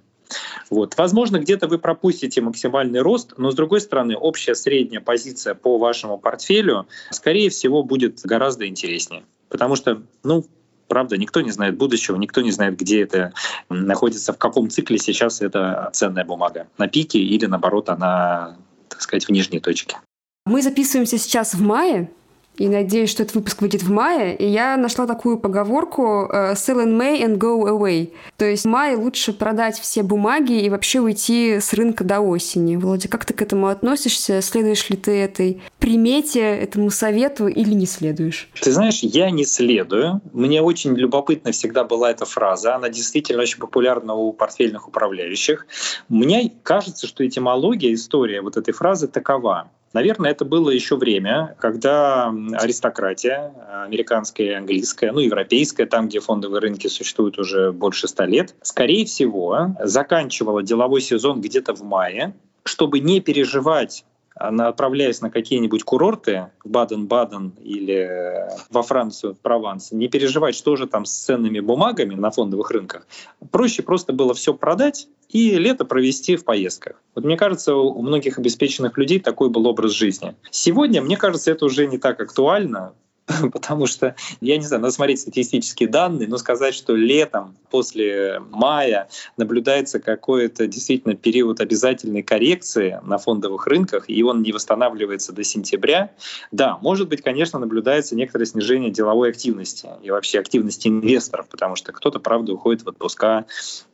Вот. 0.72 0.98
Возможно, 0.98 1.38
где-то 1.38 1.68
вы 1.68 1.78
пропустите 1.78 2.42
максимальный 2.42 3.02
рост, 3.02 3.34
но 3.38 3.52
с 3.52 3.56
другой 3.56 3.80
стороны, 3.82 4.16
общая 4.16 4.56
средняя 4.56 5.02
позиция 5.02 5.54
по 5.54 5.78
вашему 5.78 6.18
портфелю, 6.18 6.88
скорее 7.12 7.50
всего, 7.52 7.84
будет 7.84 8.22
гораздо 8.24 8.68
интереснее. 8.68 9.24
Потому 9.50 9.76
что, 9.76 10.02
ну, 10.24 10.44
правда, 10.88 11.18
никто 11.18 11.42
не 11.42 11.52
знает 11.52 11.78
будущего, 11.78 12.16
никто 12.16 12.42
не 12.42 12.52
знает, 12.52 12.76
где 12.76 13.04
это 13.04 13.34
находится, 13.70 14.34
в 14.34 14.38
каком 14.38 14.70
цикле 14.70 14.98
сейчас 14.98 15.42
эта 15.42 15.92
ценная 15.94 16.26
бумага. 16.26 16.68
На 16.80 16.88
пике 16.88 17.20
или, 17.20 17.46
наоборот, 17.46 17.90
она, 17.90 18.58
так 18.90 19.02
сказать, 19.02 19.28
в 19.28 19.32
нижней 19.32 19.60
точке. 19.60 19.98
Мы 20.46 20.64
записываемся 20.64 21.20
сейчас 21.20 21.54
в 21.54 21.62
мае, 21.62 22.10
и 22.58 22.68
надеюсь, 22.68 23.10
что 23.10 23.24
этот 23.24 23.36
выпуск 23.36 23.62
выйдет 23.62 23.84
в 23.84 23.92
мае. 23.92 24.36
И 24.36 24.46
я 24.46 24.76
нашла 24.76 25.08
такую 25.08 25.38
поговорку 25.38 26.28
э, 26.32 26.54
«sell 26.54 26.84
in 26.84 26.98
May 26.98 27.24
and 27.24 27.38
go 27.38 27.64
away». 27.68 28.12
То 28.38 28.46
есть 28.46 28.66
в 28.66 28.68
мае 28.68 28.98
лучше 28.98 29.34
продать 29.34 29.80
все 29.80 30.04
бумаги 30.04 30.62
и 30.62 30.70
вообще 30.70 31.00
уйти 31.00 31.60
с 31.60 31.74
рынка 31.74 32.04
до 32.04 32.20
осени. 32.20 32.76
Володя, 32.76 33.08
как 33.08 33.26
ты 33.26 33.34
к 33.34 33.42
этому 33.42 33.68
относишься? 33.68 34.42
Следуешь 34.42 34.90
ли 34.90 34.98
ты 34.98 35.12
этой 35.12 35.62
примете, 35.80 36.42
этому 36.42 36.90
совету 36.90 37.48
или 37.48 37.74
не 37.74 37.86
следуешь? 37.86 38.50
Ты 38.62 38.72
знаешь, 38.72 39.00
я 39.02 39.32
не 39.32 39.46
следую. 39.46 40.22
Мне 40.34 40.62
очень 40.62 40.96
любопытна 40.96 41.52
всегда 41.54 41.84
была 41.84 42.12
эта 42.12 42.26
фраза. 42.26 42.76
Она 42.76 42.90
действительно 42.90 43.44
очень 43.44 43.60
популярна 43.60 44.14
у 44.14 44.34
портфельных 44.34 44.88
управляющих. 44.88 45.66
Мне 46.10 46.52
кажется, 46.64 47.08
что 47.08 47.26
этимология, 47.26 47.94
история 47.94 48.42
вот 48.42 48.58
этой 48.58 48.74
фразы 48.74 49.08
такова. 49.08 49.70
Наверное, 49.94 50.32
это 50.32 50.46
было 50.46 50.70
еще 50.70 50.96
время, 50.96 51.56
когда 51.60 52.34
аристократия, 52.54 53.54
американская 53.86 54.48
и 54.48 54.54
английская, 54.54 55.12
ну, 55.12 55.20
европейская, 55.20 55.86
там, 55.86 56.08
где 56.08 56.22
фондовые 56.22 56.62
рынки 56.62 56.88
существуют 56.88 57.38
уже 57.38 57.72
больше 57.74 58.08
ста 58.08 58.26
лет, 58.26 58.56
скорее 58.62 59.06
всего, 59.06 59.76
заканчивала 59.84 60.64
деловой 60.64 61.02
сезон 61.02 61.42
где-то 61.42 61.74
в 61.74 61.84
мае, 61.84 62.34
чтобы 62.64 63.00
не 63.00 63.20
переживать 63.20 64.06
отправляясь 64.36 65.22
на 65.22 65.30
какие-нибудь 65.30 65.84
курорты 65.84 66.48
в 66.64 66.70
Баден-Баден 66.70 67.54
или 67.62 68.48
во 68.70 68.82
Францию, 68.82 69.34
в 69.34 69.40
Прованс, 69.40 69.92
не 69.92 70.08
переживать, 70.08 70.56
что 70.56 70.76
же 70.76 70.88
там 70.88 71.06
с 71.06 71.12
ценными 71.12 71.60
бумагами 71.60 72.16
на 72.16 72.32
фондовых 72.32 72.72
рынках. 72.72 73.08
Проще 73.52 73.84
просто 73.84 74.14
было 74.14 74.34
все 74.34 74.54
продать 74.54 75.08
и 75.30 75.58
лето 75.58 75.86
провести 75.86 76.36
в 76.36 76.46
поездках. 76.46 77.02
Вот 77.16 77.26
мне 77.26 77.38
кажется, 77.38 77.76
у 77.76 78.02
многих 78.02 78.38
обеспеченных 78.38 78.98
людей 78.98 79.20
такой 79.20 79.50
был 79.50 79.68
образ 79.68 79.92
жизни. 79.92 80.36
Сегодня, 80.50 81.02
мне 81.02 81.18
кажется, 81.18 81.52
это 81.52 81.66
уже 81.66 81.88
не 81.88 81.98
так 81.98 82.20
актуально, 82.20 82.94
потому 83.54 83.88
что, 83.88 84.16
я 84.40 84.58
не 84.58 84.66
знаю, 84.66 84.82
надо 84.82 84.94
смотреть 84.94 85.22
статистические 85.22 85.90
данные, 85.90 86.28
но 86.28 86.38
сказать, 86.38 86.74
что 86.74 86.96
летом, 86.96 87.56
после 87.70 88.42
мая, 88.52 89.10
наблюдается 89.38 90.00
какой-то 90.00 90.68
действительно 90.68 91.16
период 91.16 91.62
обязательной 91.62 92.24
коррекции 92.24 93.00
на 93.04 93.18
фондовых 93.18 93.68
рынках, 93.68 94.06
и 94.08 94.24
он 94.24 94.42
не 94.42 94.52
восстанавливается 94.52 95.34
до 95.34 95.44
сентября, 95.44 96.12
да, 96.52 96.78
может 96.82 97.10
быть, 97.10 97.22
конечно, 97.22 97.60
наблюдается 97.60 98.16
некоторое 98.16 98.46
снижение 98.46 98.92
деловой 98.92 99.30
активности 99.30 99.90
и 100.02 100.12
вообще 100.12 100.40
активности 100.40 100.88
инвесторов, 100.88 101.48
потому 101.50 101.76
что 101.76 101.92
кто-то, 101.92 102.20
правда, 102.20 102.54
уходит 102.54 102.84
в 102.84 102.90
отпуска 102.90 103.46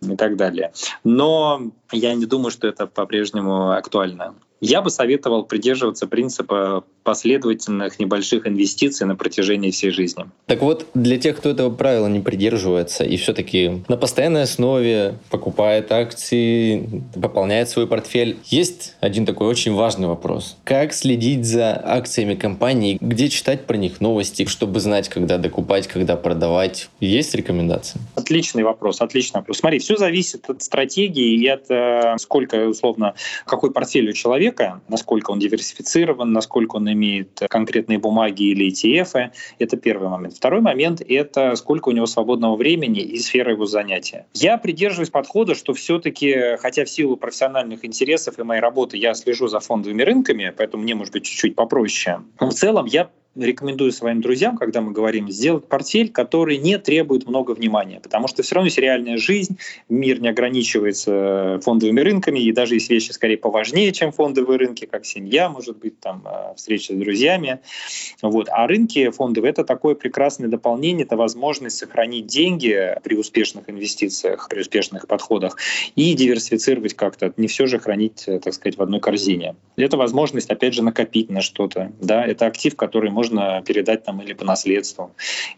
и 0.02 0.16
так 0.16 0.38
далее. 0.38 0.72
Но 1.04 1.72
я 1.92 2.14
не 2.16 2.26
думаю, 2.26 2.52
что 2.52 2.68
это 2.68 2.88
по-прежнему 2.88 3.72
актуально. 3.72 4.36
Я 4.60 4.82
бы 4.82 4.90
советовал 4.90 5.44
придерживаться 5.44 6.08
принципа 6.08 6.84
последовательных 7.04 8.00
небольших 8.00 8.48
инвестиций 8.48 9.08
на 9.08 9.16
протяжении 9.16 9.72
всей 9.72 9.92
жизни. 9.92 10.26
Так 10.46 10.62
вот, 10.62 10.88
для 10.94 11.18
тех, 11.18 11.38
кто 11.38 11.50
этого 11.50 11.70
правила 11.70 12.08
не 12.08 12.20
придерживается 12.20 13.04
и 13.04 13.16
все-таки 13.18 13.84
на 13.88 13.98
постоянной 13.98 14.44
основе 14.44 15.16
покупает 15.30 15.92
акции, 15.92 17.04
пополняет 17.14 17.70
свой 17.70 17.88
портфель, 17.88 18.38
есть 18.46 18.96
один 19.00 19.26
такой 19.26 19.48
очень 19.48 19.74
важный 19.74 20.08
вопрос. 20.08 20.58
Как 20.64 20.92
следить 20.92 21.46
за 21.46 21.80
акциями 21.82 22.36
компании, 22.36 22.98
где 23.00 23.30
читать 23.30 23.66
про 23.66 23.78
них 23.78 24.02
новости, 24.02 24.46
чтобы 24.46 24.80
знать, 24.80 25.08
когда 25.08 25.38
докупать, 25.38 25.88
когда 25.88 26.18
продавать? 26.18 26.90
Есть 27.00 27.36
рекомендации? 27.36 28.02
Отличный 28.16 28.64
вопрос, 28.64 29.02
отличный 29.02 29.40
вопрос. 29.40 29.60
Смотри, 29.60 29.80
все 29.80 29.96
зависит 29.98 30.50
от 30.50 30.62
стратегии 30.62 31.36
и 31.40 31.48
от 31.48 31.70
э, 31.70 32.16
сколько, 32.18 32.68
условно, 32.68 33.14
какой 33.46 33.72
портфель 33.72 34.10
у 34.10 34.14
человека, 34.14 34.47
человека, 34.48 34.82
насколько 34.88 35.32
он 35.32 35.40
диверсифицирован, 35.40 36.32
насколько 36.32 36.78
он 36.78 36.92
имеет 36.92 37.40
конкретные 37.50 38.00
бумаги 38.00 38.44
или 38.44 38.70
ETF. 38.70 39.32
Это 39.60 39.78
первый 39.78 40.10
момент. 40.10 40.36
Второй 40.36 40.62
момент— 40.62 41.02
это 41.08 41.56
сколько 41.56 41.90
у 41.90 41.92
него 41.92 42.06
свободного 42.06 42.56
времени 42.56 43.02
и 43.02 43.18
сфера 43.20 43.52
его 43.52 43.66
занятия. 43.66 44.26
Я 44.34 44.58
придерживаюсь 44.58 45.10
подхода, 45.10 45.56
что 45.56 45.74
все-таки, 45.74 46.58
хотя 46.60 46.86
в 46.86 46.90
силу 46.90 47.18
профессиональных 47.18 47.86
интересов 47.86 48.40
и 48.40 48.44
моей 48.44 48.62
работы 48.62 48.98
я 48.98 49.14
слежу 49.14 49.48
за 49.48 49.60
фондовыми 49.60 50.04
рынками, 50.04 50.54
поэтому 50.56 50.84
мне, 50.84 50.96
может 50.96 51.14
быть, 51.14 51.26
чуть-чуть 51.26 51.56
попроще, 51.56 52.22
но 52.40 52.50
в 52.50 52.54
целом 52.54 52.86
я 52.86 53.10
рекомендую 53.38 53.92
своим 53.92 54.22
друзьям, 54.22 54.58
когда 54.58 54.82
мы 54.82 54.92
говорим, 54.92 55.30
сделать 55.30 55.68
портфель, 55.68 56.12
который 56.12 56.58
не 56.58 56.78
требует 56.78 57.28
много 57.28 57.52
внимания, 57.52 58.00
потому 58.00 58.28
что 58.28 58.44
все 58.44 58.56
равно 58.56 58.68
есть 58.68 58.78
реальная 58.78 59.18
жизнь, 59.18 59.58
мир 59.90 60.20
не 60.22 60.30
ограничивается 60.30 61.60
фондовыми 61.64 62.00
рынками, 62.02 62.40
и 62.40 62.52
даже 62.52 62.76
есть 62.76 62.90
вещи 62.90 63.12
скорее 63.12 63.38
поважнее, 63.38 63.92
чем 63.92 64.12
фондовые 64.12 64.58
рынки, 64.58 64.86
как 64.86 65.06
семья, 65.06 65.50
может 65.50 65.78
быть, 65.78 66.00
там, 66.00 66.22
а, 66.26 66.54
встреча 66.56 66.94
с 66.94 66.98
друзьями. 66.98 67.60
Вот. 68.22 68.50
А 68.50 68.68
рынки 68.68 69.10
фондовые— 69.10 69.50
это 69.52 69.64
такое 69.64 69.96
прекрасное 69.96 70.50
дополнение, 70.50 71.06
это 71.06 71.18
возможность 71.18 71.78
сохранить 71.78 72.28
деньги 72.28 72.96
при 73.04 73.16
успешных 73.16 73.70
инвестициях, 73.70 74.48
при 74.50 74.62
успешных 74.62 75.08
подходах 75.08 75.58
и 75.96 76.14
диверсифицировать 76.14 76.94
как-то, 76.94 77.34
не 77.38 77.48
все 77.48 77.68
же 77.68 77.80
хранить, 77.80 78.26
так 78.26 78.54
сказать, 78.54 78.78
в 78.78 78.82
одной 78.82 79.00
корзине. 79.00 79.56
Это 79.76 79.98
возможность, 79.98 80.50
опять 80.50 80.74
же, 80.74 80.84
накопить 80.84 81.30
на 81.30 81.42
что-то. 81.42 81.92
Да? 82.02 82.26
Это 82.26 82.46
актив, 82.46 82.76
который 82.76 83.12
может 83.12 83.27
можно 83.30 83.62
передать 83.66 84.04
там 84.04 84.22
или 84.22 84.34
по 84.34 84.46
наследству 84.46 85.12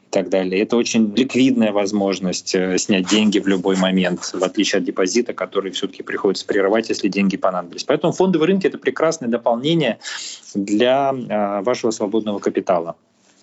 и 0.07 0.09
так 0.09 0.29
далее. 0.29 0.61
Это 0.61 0.75
очень 0.77 1.13
ликвидная 1.15 1.71
возможность 1.71 2.55
э, 2.55 2.77
снять 2.77 3.07
деньги 3.07 3.39
в 3.39 3.47
любой 3.47 3.75
момент, 3.75 4.21
в 4.33 4.43
отличие 4.43 4.79
от 4.79 4.85
депозита, 4.85 5.33
который 5.33 5.71
все-таки 5.71 6.03
приходится 6.03 6.45
прерывать, 6.45 6.89
если 6.89 7.07
деньги 7.07 7.37
понадобились. 7.37 7.83
Поэтому 7.83 8.13
фондовые 8.13 8.47
рынки— 8.47 8.67
это 8.67 8.77
прекрасное 8.77 9.29
дополнение 9.29 9.99
для 10.53 11.13
э, 11.13 11.61
вашего 11.61 11.91
свободного 11.91 12.39
капитала. 12.39 12.95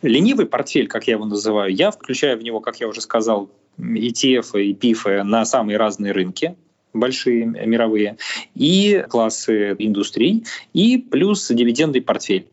Ленивый 0.02 0.46
портфель, 0.46 0.88
как 0.88 1.06
я 1.06 1.14
его 1.14 1.24
называю, 1.24 1.74
я 1.74 1.90
включаю 1.90 2.38
в 2.38 2.42
него, 2.42 2.60
как 2.60 2.80
я 2.80 2.88
уже 2.88 3.00
сказал, 3.00 3.48
ETF 3.78 4.60
и 4.60 4.72
PIF 4.74 5.22
на 5.22 5.44
самые 5.44 5.78
разные 5.78 6.12
рынки, 6.12 6.56
большие 6.92 7.44
мировые, 7.46 8.16
и 8.54 9.04
классы 9.08 9.74
индустрий, 9.78 10.44
и 10.72 10.98
плюс 10.98 11.48
дивидендный 11.48 12.02
портфель. 12.02 12.46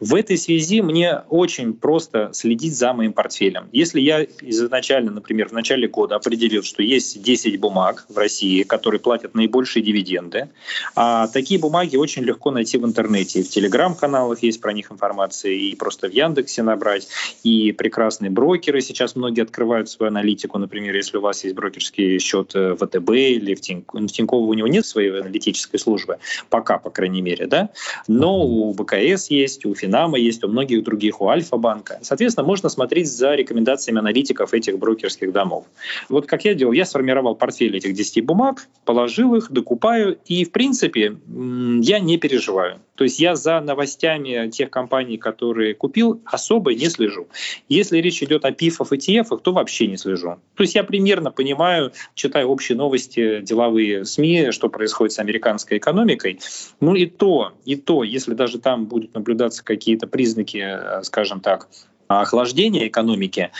В 0.00 0.14
этой 0.14 0.36
связи 0.38 0.80
мне 0.80 1.22
очень 1.28 1.74
просто 1.74 2.30
следить 2.32 2.76
за 2.76 2.92
моим 2.92 3.12
портфелем. 3.12 3.68
Если 3.72 4.00
я 4.00 4.24
изначально, 4.42 5.12
например, 5.12 5.48
в 5.48 5.52
начале 5.52 5.88
года 5.88 6.16
определил, 6.16 6.62
что 6.62 6.82
есть 6.82 7.22
10 7.22 7.60
бумаг 7.60 8.06
в 8.08 8.16
России, 8.16 8.62
которые 8.62 9.00
платят 9.00 9.34
наибольшие 9.34 9.82
дивиденды, 9.82 10.48
а 10.96 11.28
такие 11.28 11.60
бумаги 11.60 11.96
очень 11.96 12.22
легко 12.22 12.50
найти 12.50 12.78
в 12.78 12.84
интернете. 12.84 13.40
И 13.40 13.42
в 13.42 13.48
телеграм-каналах 13.48 14.42
есть 14.42 14.60
про 14.60 14.72
них 14.72 14.90
информация, 14.90 15.52
и 15.52 15.74
просто 15.74 16.08
в 16.08 16.12
Яндексе 16.12 16.62
набрать, 16.62 17.08
и 17.44 17.72
прекрасные 17.72 18.30
брокеры 18.30 18.80
сейчас 18.80 19.16
многие 19.16 19.42
открывают 19.42 19.88
свою 19.88 20.10
аналитику. 20.10 20.58
Например, 20.58 20.94
если 20.94 21.18
у 21.18 21.20
вас 21.20 21.44
есть 21.44 21.54
брокерский 21.54 22.18
счет 22.18 22.54
в 22.54 22.76
ВТБ 22.76 23.10
или 23.10 23.54
в 23.54 23.58
в 23.58 24.12
Тиньково 24.12 24.44
у 24.44 24.54
него 24.54 24.68
нет 24.68 24.86
своей 24.86 25.10
аналитической 25.10 25.78
службы, 25.78 26.18
пока, 26.48 26.78
по 26.78 26.90
крайней 26.90 27.22
мере, 27.22 27.46
да, 27.46 27.70
но 28.06 28.40
у 28.40 28.72
БКС 28.72 29.30
есть, 29.30 29.57
у 29.66 29.74
Финама 29.74 30.18
есть, 30.18 30.44
у 30.44 30.48
многих 30.48 30.84
других, 30.84 31.20
у 31.20 31.28
Альфа-банка. 31.28 31.98
Соответственно, 32.02 32.46
можно 32.46 32.68
смотреть 32.68 33.10
за 33.10 33.34
рекомендациями 33.34 33.98
аналитиков 33.98 34.54
этих 34.54 34.78
брокерских 34.78 35.32
домов. 35.32 35.66
Вот 36.08 36.26
как 36.26 36.44
я 36.44 36.54
делал, 36.54 36.72
я 36.72 36.84
сформировал 36.84 37.34
портфель 37.34 37.76
этих 37.76 37.94
10 37.94 38.24
бумаг, 38.24 38.68
положил 38.84 39.34
их, 39.34 39.50
докупаю, 39.50 40.18
и, 40.26 40.44
в 40.44 40.52
принципе, 40.52 41.16
я 41.28 41.98
не 41.98 42.18
переживаю. 42.18 42.80
То 42.98 43.04
есть 43.04 43.20
я 43.20 43.36
за 43.36 43.60
новостями 43.60 44.50
тех 44.50 44.70
компаний, 44.70 45.18
которые 45.18 45.72
купил, 45.72 46.20
особо 46.24 46.74
не 46.74 46.88
слежу. 46.90 47.28
Если 47.68 47.98
речь 47.98 48.22
идет 48.24 48.44
о 48.44 48.50
пифах 48.50 48.92
и 48.92 48.98
ТФах, 48.98 49.40
то 49.40 49.52
вообще 49.52 49.86
не 49.86 49.96
слежу. 49.96 50.36
То 50.56 50.62
есть 50.64 50.74
я 50.74 50.82
примерно 50.82 51.30
понимаю, 51.30 51.92
читаю 52.14 52.48
общие 52.48 52.76
новости, 52.76 53.40
деловые 53.40 54.04
СМИ, 54.04 54.50
что 54.50 54.68
происходит 54.68 55.12
с 55.12 55.20
американской 55.20 55.78
экономикой. 55.78 56.40
Ну 56.80 56.96
и 56.96 57.06
то, 57.06 57.52
и 57.64 57.76
то, 57.76 58.02
если 58.02 58.34
даже 58.34 58.58
там 58.58 58.86
будут 58.86 59.14
наблюдаться 59.14 59.47
какие-то 59.62 60.06
признаки, 60.06 60.58
э, 60.58 61.02
скажем 61.02 61.40
так, 61.40 61.68
охлаждения 62.08 62.88
экономики 62.88 63.50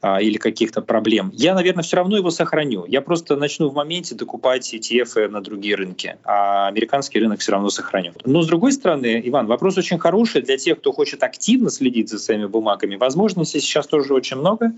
а, 0.00 0.20
или 0.20 0.38
каких-то 0.38 0.80
проблем, 0.80 1.30
я, 1.34 1.54
наверное, 1.54 1.84
все 1.84 1.96
равно 1.96 2.16
его 2.16 2.30
сохраню. 2.30 2.84
Я 2.86 3.02
просто 3.02 3.36
начну 3.36 3.68
в 3.68 3.74
моменте 3.74 4.14
докупать 4.14 4.74
ETF 4.74 5.28
на 5.28 5.42
другие 5.42 5.76
рынки, 5.76 6.16
а 6.24 6.68
американский 6.68 7.20
рынок 7.20 7.40
все 7.40 7.52
равно 7.52 7.68
сохраню. 7.68 8.12
Но, 8.24 8.42
с 8.42 8.46
другой 8.46 8.72
стороны, 8.72 9.20
Иван, 9.24 9.46
вопрос 9.46 9.76
очень 9.76 9.98
хороший 9.98 10.42
для 10.42 10.56
тех, 10.56 10.78
кто 10.78 10.92
хочет 10.92 11.22
активно 11.22 11.70
следить 11.70 12.08
за 12.08 12.18
своими 12.18 12.46
бумагами. 12.46 12.96
Возможностей 12.96 13.60
сейчас 13.60 13.86
тоже 13.86 14.14
очень 14.14 14.38
много. 14.38 14.72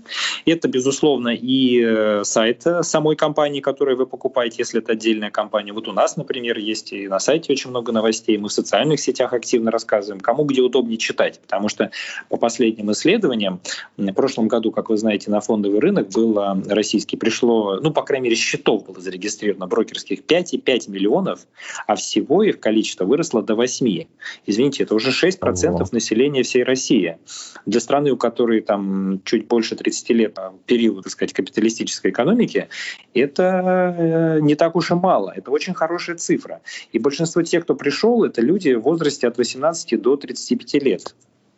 Это, 0.45 0.67
безусловно, 0.67 1.29
и 1.29 1.81
э, 1.81 2.23
сайт 2.25 2.63
самой 2.81 3.15
компании, 3.15 3.61
которую 3.61 3.97
вы 3.97 4.05
покупаете, 4.05 4.57
если 4.59 4.81
это 4.81 4.91
отдельная 4.91 5.31
компания. 5.31 5.71
Вот 5.71 5.87
у 5.87 5.93
нас, 5.93 6.17
например, 6.17 6.57
есть 6.57 6.91
и 6.91 7.07
на 7.07 7.19
сайте 7.19 7.53
очень 7.53 7.69
много 7.69 7.91
новостей, 7.91 8.37
мы 8.37 8.49
в 8.49 8.53
социальных 8.53 8.99
сетях 8.99 9.33
активно 9.33 9.71
рассказываем, 9.71 10.19
кому 10.19 10.43
где 10.43 10.61
удобнее 10.61 10.97
читать, 10.97 11.39
потому 11.39 11.69
что 11.69 11.91
по 12.29 12.37
последним 12.37 12.91
исследованиям 12.91 13.20
исследованиям. 13.21 13.61
В 13.97 14.13
прошлом 14.13 14.47
году, 14.47 14.71
как 14.71 14.89
вы 14.89 14.97
знаете, 14.97 15.29
на 15.29 15.41
фондовый 15.41 15.79
рынок 15.79 16.09
было 16.09 16.61
российский 16.67 17.17
пришло, 17.17 17.79
ну, 17.81 17.91
по 17.91 18.01
крайней 18.01 18.25
мере, 18.25 18.35
счетов 18.35 18.85
было 18.85 18.99
зарегистрировано 18.99 19.67
брокерских 19.67 20.23
5,5 20.25 20.89
миллионов, 20.89 21.41
а 21.87 21.95
всего 21.95 22.43
их 22.43 22.59
количество 22.59 23.05
выросло 23.05 23.43
до 23.43 23.55
8. 23.55 24.05
Извините, 24.45 24.83
это 24.83 24.95
уже 24.95 25.11
6% 25.11 25.69
Ого. 25.69 25.85
населения 25.91 26.43
всей 26.43 26.63
России. 26.63 27.17
Для 27.65 27.79
страны, 27.79 28.11
у 28.11 28.17
которой 28.17 28.61
там 28.61 29.21
чуть 29.23 29.47
больше 29.47 29.75
30 29.75 30.09
лет 30.09 30.39
а, 30.39 30.53
период, 30.65 31.03
так 31.03 31.11
сказать, 31.11 31.33
капиталистической 31.33 32.11
экономики, 32.11 32.67
это 33.13 33.95
э, 33.97 34.39
не 34.41 34.55
так 34.55 34.75
уж 34.75 34.91
и 34.91 34.95
мало. 34.95 35.33
Это 35.35 35.51
очень 35.51 35.73
хорошая 35.73 36.15
цифра. 36.15 36.61
И 36.91 36.99
большинство 36.99 37.41
тех, 37.43 37.63
кто 37.63 37.75
пришел, 37.75 38.23
это 38.23 38.41
люди 38.41 38.73
в 38.73 38.81
возрасте 38.81 39.27
от 39.27 39.37
18 39.37 40.01
до 40.01 40.17
35 40.17 40.83
лет. 40.83 41.15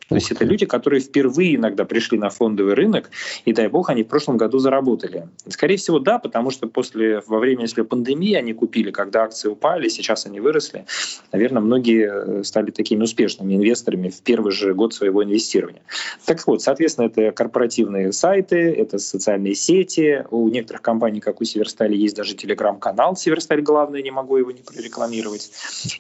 То 0.10 0.16
есть 0.16 0.32
это 0.32 0.46
люди, 0.46 0.66
которые 0.66 1.00
впервые 1.02 1.56
иногда 1.56 1.86
пришли 1.86 2.18
на 2.18 2.30
фондовый 2.30 2.74
рынок, 2.74 3.10
и 3.46 3.54
дай 3.54 3.68
бог, 3.68 3.90
они 3.90 4.04
в 4.04 4.08
прошлом 4.08 4.38
году 4.38 4.60
заработали. 4.60 5.28
Скорее 5.48 5.78
всего, 5.78 6.00
да, 6.00 6.20
потому 6.20 6.52
что 6.52 6.68
после, 6.68 7.22
во 7.28 7.40
время 7.40 7.62
если 7.64 7.82
пандемии 7.82 8.34
они 8.34 8.54
купили, 8.54 8.92
когда 8.92 9.24
акции 9.24 9.50
упали, 9.50 9.88
сейчас 9.90 10.26
они 10.26 10.40
выросли. 10.40 10.86
Наверное, 11.32 11.62
многие 11.62 12.40
э, 12.40 12.44
стали 12.44 12.72
такими 12.72 13.04
успешными 13.04 13.56
инвесторами 13.56 14.10
в 14.10 14.22
первый 14.22 14.52
же 14.52 14.74
год 14.74 14.94
своего 14.94 15.24
инвестирования. 15.24 15.82
Так 16.26 16.46
вот, 16.48 16.62
соответственно, 16.62 17.06
это 17.06 17.32
корпоративные 17.32 18.12
сайты, 18.12 18.58
это 18.58 18.98
социальные 18.98 19.56
сети. 19.56 20.26
У 20.30 20.48
некоторых 20.50 20.82
компаний, 20.82 21.20
как 21.22 21.42
у 21.42 21.44
Северстали, 21.44 21.96
есть 21.96 22.16
даже 22.16 22.36
телеграм-канал 22.36 23.16
Северсталь, 23.16 23.62
главное, 23.62 24.02
не 24.02 24.12
могу 24.12 24.38
его 24.38 24.52
не 24.52 24.62
прорекламировать. 24.62 25.52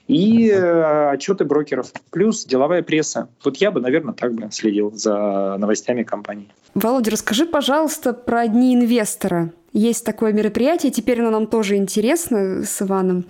И 0.07 0.49
э, 0.49 1.09
отчеты 1.09 1.45
брокеров. 1.45 1.91
Плюс 2.11 2.45
деловая 2.45 2.83
пресса. 2.83 3.29
Вот 3.43 3.57
я 3.57 3.71
бы, 3.71 3.79
наверное, 3.79 4.02
наверное, 4.03 4.13
так 4.13 4.33
бы 4.33 4.51
следил 4.51 4.91
за 4.91 5.57
новостями 5.57 6.03
компании. 6.03 6.49
Володя, 6.73 7.11
расскажи, 7.11 7.45
пожалуйста, 7.45 8.13
про 8.13 8.47
дни 8.47 8.73
инвестора. 8.73 9.51
Есть 9.73 10.05
такое 10.05 10.31
мероприятие, 10.33 10.91
теперь 10.91 11.19
оно 11.21 11.31
нам 11.31 11.47
тоже 11.47 11.75
интересно 11.75 12.63
с 12.63 12.81
Иваном 12.81 13.25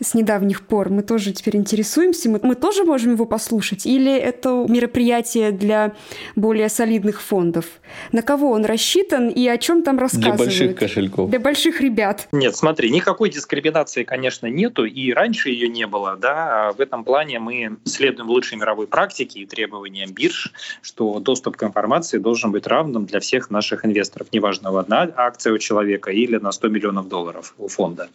с 0.00 0.14
недавних 0.14 0.66
пор. 0.66 0.90
Мы 0.90 1.02
тоже 1.02 1.32
теперь 1.32 1.56
интересуемся, 1.56 2.30
мы, 2.30 2.38
мы 2.42 2.54
тоже 2.54 2.84
можем 2.84 3.14
его 3.14 3.26
послушать? 3.26 3.84
Или 3.84 4.16
это 4.16 4.64
мероприятие 4.68 5.50
для 5.50 5.94
более 6.36 6.68
солидных 6.68 7.20
фондов? 7.20 7.66
На 8.12 8.22
кого 8.22 8.52
он 8.52 8.64
рассчитан 8.64 9.28
и 9.28 9.46
о 9.48 9.58
чем 9.58 9.82
там 9.82 9.98
рассказывает? 9.98 10.36
Для 10.36 10.44
больших 10.44 10.76
кошельков. 10.76 11.30
Для 11.30 11.40
больших 11.40 11.80
ребят. 11.80 12.28
Нет, 12.30 12.54
смотри, 12.56 12.90
никакой 12.90 13.30
дискриминации, 13.30 14.04
конечно, 14.04 14.46
нету, 14.46 14.84
и 14.84 15.12
раньше 15.12 15.50
ее 15.50 15.68
не 15.68 15.86
было, 15.86 16.16
да, 16.16 16.68
а 16.68 16.72
в 16.72 16.80
этом 16.80 17.02
плане 17.02 17.40
мы 17.40 17.76
следуем 17.84 18.28
лучшей 18.28 18.56
мировой 18.56 18.86
практике 18.86 19.40
и 19.40 19.46
требованиям 19.46 20.12
бирж, 20.12 20.52
что 20.80 21.18
доступ 21.18 21.56
к 21.56 21.64
информации 21.64 22.18
должен 22.18 22.52
быть 22.52 22.68
равным 22.68 23.04
для 23.04 23.18
всех 23.18 23.50
наших 23.50 23.84
инвесторов, 23.84 24.28
неважно, 24.32 24.78
одна 24.78 25.08
акция 25.16 25.52
у 25.52 25.58
человека 25.58 25.87
человека 25.88 26.10
или 26.10 26.36
на 26.36 26.52
100 26.52 26.68
миллионов 26.68 27.08
долларов 27.08 27.54
у 27.58 27.68
фонда. 27.68 28.08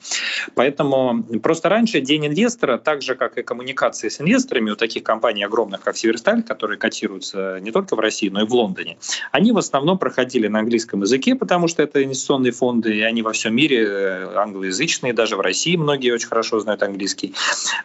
Поэтому 0.56 1.24
просто 1.42 1.70
раньше 1.70 2.02
День 2.02 2.28
инвестора, 2.28 2.78
так 2.78 3.02
же 3.02 3.16
как 3.16 3.38
и 3.38 3.44
коммуникации 3.44 4.10
с 4.10 4.22
инвесторами 4.22 4.72
у 4.72 4.76
таких 4.76 5.04
компаний 5.04 5.44
огромных, 5.44 5.82
как 5.82 5.98
Северсталь, 5.98 6.44
которые 6.44 6.78
котируются 6.78 7.60
не 7.62 7.72
только 7.72 7.96
в 7.96 8.00
России, 8.00 8.30
но 8.30 8.42
и 8.42 8.46
в 8.46 8.54
Лондоне, 8.54 8.98
они 9.32 9.52
в 9.52 9.58
основном 9.58 9.98
проходили 9.98 10.48
на 10.48 10.60
английском 10.60 11.02
языке, 11.02 11.36
потому 11.36 11.68
что 11.68 11.84
это 11.84 12.04
инвестиционные 12.04 12.52
фонды, 12.52 12.96
и 12.96 13.02
они 13.02 13.22
во 13.22 13.32
всем 13.32 13.56
мире 13.56 13.86
э, 13.88 14.36
англоязычные, 14.36 15.14
даже 15.14 15.36
в 15.36 15.42
России 15.42 15.76
многие 15.76 16.14
очень 16.14 16.28
хорошо 16.28 16.60
знают 16.60 16.84
английский. 16.84 17.34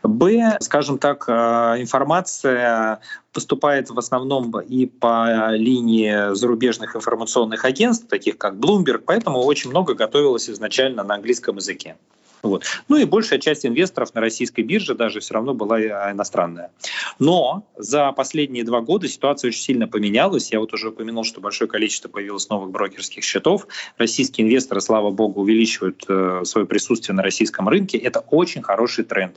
Б, 0.02 0.58
скажем 0.60 0.98
так, 0.98 1.24
э, 1.28 1.32
информация 1.80 3.00
поступает 3.38 3.88
в 3.90 3.98
основном 3.98 4.58
и 4.58 4.86
по 4.86 5.52
линии 5.52 6.34
зарубежных 6.34 6.96
информационных 6.96 7.64
агентств, 7.64 8.08
таких 8.08 8.36
как 8.36 8.54
Bloomberg, 8.54 9.02
поэтому 9.06 9.38
очень 9.38 9.70
много 9.70 9.77
готовилось 9.84 10.48
изначально 10.48 11.04
на 11.04 11.14
английском 11.14 11.56
языке. 11.56 11.96
Вот. 12.42 12.64
Ну 12.88 12.96
и 12.96 13.04
большая 13.04 13.38
часть 13.38 13.66
инвесторов 13.66 14.14
на 14.14 14.20
российской 14.20 14.62
бирже 14.62 14.94
даже 14.94 15.20
все 15.20 15.34
равно 15.34 15.54
была 15.54 15.80
иностранная. 16.12 16.70
Но 17.18 17.64
за 17.76 18.12
последние 18.12 18.64
два 18.64 18.80
года 18.80 19.08
ситуация 19.08 19.48
очень 19.48 19.62
сильно 19.62 19.88
поменялась. 19.88 20.52
Я 20.52 20.60
вот 20.60 20.72
уже 20.72 20.90
упомянул, 20.90 21.24
что 21.24 21.40
большое 21.40 21.68
количество 21.68 22.08
появилось 22.08 22.48
новых 22.48 22.70
брокерских 22.70 23.24
счетов. 23.24 23.66
Российские 23.96 24.46
инвесторы, 24.46 24.80
слава 24.80 25.10
богу, 25.10 25.40
увеличивают 25.42 26.04
э, 26.08 26.42
свое 26.44 26.66
присутствие 26.66 27.14
на 27.16 27.22
российском 27.22 27.68
рынке. 27.68 27.98
Это 27.98 28.20
очень 28.20 28.62
хороший 28.62 29.04
тренд. 29.04 29.36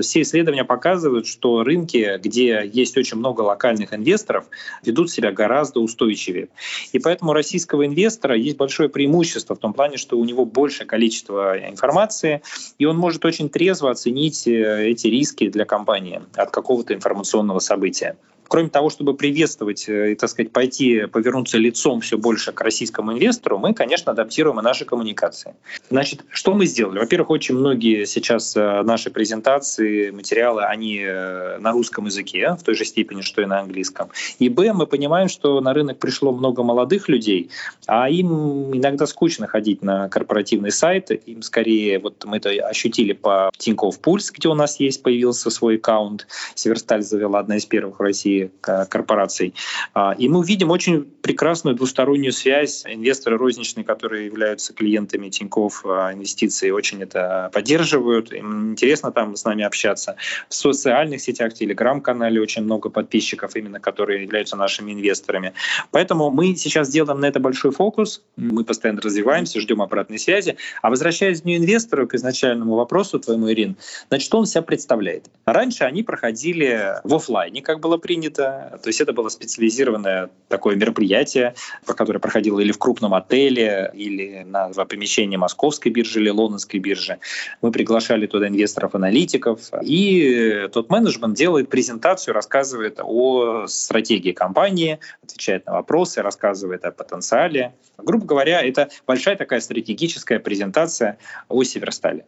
Все 0.00 0.22
исследования 0.22 0.64
показывают, 0.64 1.26
что 1.26 1.62
рынки, 1.62 2.18
где 2.22 2.68
есть 2.72 2.96
очень 2.96 3.18
много 3.18 3.42
локальных 3.42 3.94
инвесторов, 3.94 4.46
ведут 4.84 5.10
себя 5.10 5.32
гораздо 5.32 5.80
устойчивее. 5.80 6.48
И 6.92 6.98
поэтому 6.98 7.30
у 7.30 7.34
российского 7.34 7.86
инвестора 7.86 8.36
есть 8.36 8.56
большое 8.56 8.88
преимущество 8.88 9.54
в 9.54 9.58
том 9.58 9.72
плане, 9.72 9.96
что 9.96 10.18
у 10.18 10.24
него 10.24 10.44
большее 10.44 10.86
количество 10.86 11.58
информации, 11.68 12.31
и 12.78 12.84
он 12.84 12.96
может 12.96 13.24
очень 13.24 13.48
трезво 13.48 13.90
оценить 13.90 14.46
э, 14.46 14.88
эти 14.88 15.08
риски 15.08 15.48
для 15.48 15.64
компании 15.64 16.22
от 16.34 16.50
какого-то 16.50 16.94
информационного 16.94 17.58
события 17.58 18.16
кроме 18.52 18.68
того, 18.68 18.90
чтобы 18.90 19.14
приветствовать 19.14 19.88
э, 19.88 20.12
и, 20.12 20.14
так 20.14 20.28
сказать, 20.28 20.52
пойти, 20.52 21.06
повернуться 21.06 21.56
лицом 21.56 22.02
все 22.02 22.18
больше 22.18 22.52
к 22.52 22.60
российскому 22.60 23.14
инвестору, 23.14 23.56
мы, 23.56 23.72
конечно, 23.72 24.12
адаптируем 24.12 24.60
и 24.60 24.62
наши 24.62 24.84
коммуникации. 24.84 25.54
Значит, 25.88 26.26
что 26.28 26.52
мы 26.52 26.66
сделали? 26.66 26.98
Во-первых, 26.98 27.30
очень 27.30 27.54
многие 27.54 28.04
сейчас 28.04 28.54
э, 28.54 28.82
наши 28.82 29.08
презентации, 29.10 30.10
материалы, 30.10 30.64
они 30.64 31.00
э, 31.02 31.56
на 31.60 31.72
русском 31.72 32.04
языке, 32.04 32.54
в 32.60 32.62
той 32.62 32.74
же 32.74 32.84
степени, 32.84 33.22
что 33.22 33.40
и 33.40 33.46
на 33.46 33.60
английском. 33.60 34.10
И, 34.38 34.50
б, 34.50 34.74
мы 34.74 34.86
понимаем, 34.86 35.30
что 35.30 35.58
на 35.62 35.72
рынок 35.72 35.98
пришло 35.98 36.30
много 36.30 36.62
молодых 36.62 37.08
людей, 37.08 37.48
а 37.86 38.10
им 38.10 38.76
иногда 38.76 39.06
скучно 39.06 39.46
ходить 39.46 39.80
на 39.80 40.10
корпоративный 40.10 40.72
сайт, 40.72 41.10
им 41.10 41.40
скорее, 41.40 41.98
вот 42.00 42.22
мы 42.26 42.36
это 42.36 42.50
ощутили 42.50 43.14
по 43.14 43.50
Тинькофф 43.56 43.98
Пульс, 43.98 44.30
где 44.30 44.48
у 44.48 44.54
нас 44.54 44.78
есть, 44.78 45.02
появился 45.02 45.48
свой 45.48 45.76
аккаунт, 45.76 46.26
Северсталь 46.54 47.02
завела 47.02 47.38
одна 47.38 47.56
из 47.56 47.64
первых 47.64 47.98
в 47.98 48.02
России 48.02 48.41
корпораций. 48.60 49.54
А, 49.94 50.14
и 50.18 50.28
мы 50.28 50.44
видим 50.44 50.70
очень 50.70 51.04
прекрасную 51.04 51.76
двустороннюю 51.76 52.32
связь. 52.32 52.84
Инвесторы 52.86 53.36
розничные, 53.36 53.84
которые 53.84 54.26
являются 54.26 54.72
клиентами 54.72 55.28
Тинькофф 55.28 55.86
а, 55.86 56.12
Инвестиций, 56.12 56.70
очень 56.70 57.02
это 57.02 57.50
поддерживают. 57.52 58.32
Им 58.32 58.72
интересно 58.72 59.12
там 59.12 59.36
с 59.36 59.44
нами 59.44 59.64
общаться. 59.64 60.16
В 60.48 60.54
социальных 60.54 61.20
сетях, 61.20 61.52
в 61.52 61.56
Телеграм-канале 61.56 62.40
очень 62.40 62.62
много 62.62 62.88
подписчиков, 62.88 63.56
именно 63.56 63.80
которые 63.80 64.22
являются 64.22 64.56
нашими 64.56 64.92
инвесторами. 64.92 65.52
Поэтому 65.90 66.30
мы 66.30 66.54
сейчас 66.56 66.88
делаем 66.88 67.20
на 67.20 67.26
это 67.26 67.40
большой 67.40 67.72
фокус. 67.72 68.22
Мы 68.36 68.64
постоянно 68.64 69.00
развиваемся, 69.00 69.60
ждем 69.60 69.82
обратной 69.82 70.18
связи. 70.18 70.56
А 70.80 70.90
возвращаясь 70.90 71.42
к 71.42 71.46
инвестору, 71.46 72.06
к 72.06 72.14
изначальному 72.14 72.74
вопросу 72.74 73.18
твоему, 73.18 73.50
Ирин, 73.50 73.76
значит, 74.08 74.26
что 74.26 74.38
он 74.38 74.46
себя 74.46 74.62
представляет? 74.62 75.26
Раньше 75.44 75.84
они 75.84 76.02
проходили 76.02 77.00
в 77.04 77.14
офлайне, 77.14 77.62
как 77.62 77.80
было 77.80 77.96
принято, 77.96 78.31
принято. 78.32 78.78
То 78.82 78.88
есть 78.88 79.00
это 79.00 79.12
было 79.12 79.28
специализированное 79.28 80.30
такое 80.48 80.76
мероприятие, 80.76 81.54
которое 81.86 82.18
проходило 82.18 82.60
или 82.60 82.72
в 82.72 82.78
крупном 82.78 83.14
отеле, 83.14 83.90
или 83.94 84.42
на 84.44 84.68
помещении 84.84 85.36
Московской 85.36 85.92
биржи 85.92 86.20
или 86.20 86.30
Лондонской 86.30 86.80
биржи. 86.80 87.18
Мы 87.60 87.70
приглашали 87.70 88.26
туда 88.26 88.48
инвесторов-аналитиков, 88.48 89.60
и 89.82 90.68
тот 90.72 90.90
менеджмент 90.90 91.36
делает 91.36 91.68
презентацию, 91.68 92.34
рассказывает 92.34 92.98
о 93.02 93.66
стратегии 93.66 94.32
компании, 94.32 94.98
отвечает 95.22 95.66
на 95.66 95.72
вопросы, 95.72 96.22
рассказывает 96.22 96.84
о 96.84 96.90
потенциале. 96.90 97.74
Грубо 97.98 98.26
говоря, 98.26 98.62
это 98.62 98.88
большая 99.06 99.36
такая 99.36 99.60
стратегическая 99.60 100.38
презентация 100.38 101.18
о 101.48 101.62
Северстале 101.62 102.24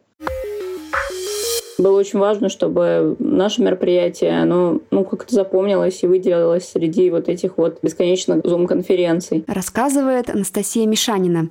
было 1.77 1.99
очень 1.99 2.19
важно, 2.19 2.49
чтобы 2.49 3.15
наше 3.19 3.61
мероприятие, 3.61 4.41
оно 4.41 4.81
ну, 4.91 5.03
как-то 5.03 5.33
запомнилось 5.33 6.03
и 6.03 6.07
выделилось 6.07 6.69
среди 6.69 7.09
вот 7.09 7.29
этих 7.29 7.57
вот 7.57 7.79
бесконечных 7.81 8.41
зум-конференций. 8.43 9.43
Рассказывает 9.47 10.29
Анастасия 10.29 10.85
Мишанина. 10.85 11.49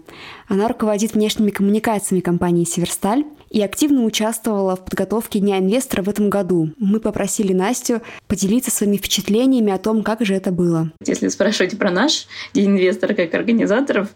Она 0.49 0.69
руководит 0.69 1.15
внешними 1.15 1.51
коммуникациями 1.51 2.21
компании 2.21 2.65
«Северсталь» 2.65 3.25
и 3.51 3.63
активно 3.63 4.05
участвовала 4.05 4.77
в 4.77 4.85
подготовке 4.85 5.39
Дня 5.39 5.59
инвестора 5.59 6.03
в 6.03 6.09
этом 6.09 6.29
году. 6.29 6.71
Мы 6.79 7.01
попросили 7.01 7.53
Настю 7.53 8.03
поделиться 8.27 8.71
своими 8.71 8.97
впечатлениями 8.97 9.73
о 9.73 9.79
том, 9.79 10.03
как 10.03 10.25
же 10.25 10.35
это 10.35 10.51
было. 10.51 10.91
Если 11.07 11.29
спрашивать 11.29 11.79
про 11.79 11.91
наш 11.91 12.27
День 12.53 12.71
инвестора 12.71 13.15
как 13.15 13.33
организаторов, 13.35 14.09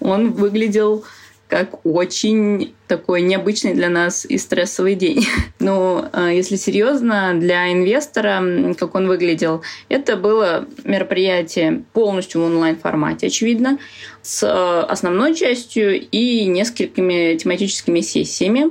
он 0.00 0.32
выглядел 0.32 1.04
как 1.52 1.84
очень 1.84 2.74
такой 2.88 3.20
необычный 3.20 3.74
для 3.74 3.90
нас 3.90 4.24
и 4.24 4.38
стрессовый 4.38 4.94
день. 4.94 5.26
Но 5.58 6.08
а, 6.10 6.30
если 6.30 6.56
серьезно, 6.56 7.34
для 7.34 7.70
инвестора, 7.70 8.42
как 8.78 8.94
он 8.94 9.06
выглядел, 9.06 9.60
это 9.90 10.16
было 10.16 10.66
мероприятие 10.82 11.84
полностью 11.92 12.40
в 12.40 12.46
онлайн-формате, 12.46 13.26
очевидно, 13.26 13.78
с 14.22 14.42
а, 14.42 14.84
основной 14.84 15.34
частью 15.34 16.00
и 16.00 16.46
несколькими 16.46 17.36
тематическими 17.36 18.00
сессиями. 18.00 18.70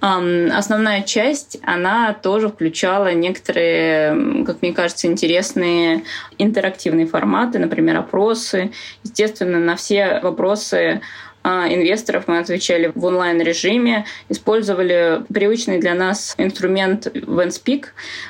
Основная 0.00 1.02
часть, 1.02 1.58
она 1.62 2.12
тоже 2.12 2.48
включала 2.48 3.14
некоторые, 3.14 4.44
как 4.44 4.60
мне 4.60 4.72
кажется, 4.72 5.06
интересные 5.06 6.04
интерактивные 6.36 7.06
форматы, 7.06 7.58
например, 7.58 7.96
опросы. 7.96 8.72
Естественно, 9.02 9.58
на 9.58 9.76
все 9.76 10.20
вопросы 10.22 11.00
а, 11.44 11.68
инвесторов 11.68 12.26
мы 12.26 12.38
отвечали 12.38 12.90
в 12.94 13.04
онлайн-режиме, 13.04 14.06
использовали 14.30 15.22
привычный 15.32 15.78
для 15.78 15.94
нас 15.94 16.34
инструмент 16.38 17.06
OneSpeak, 17.06 17.88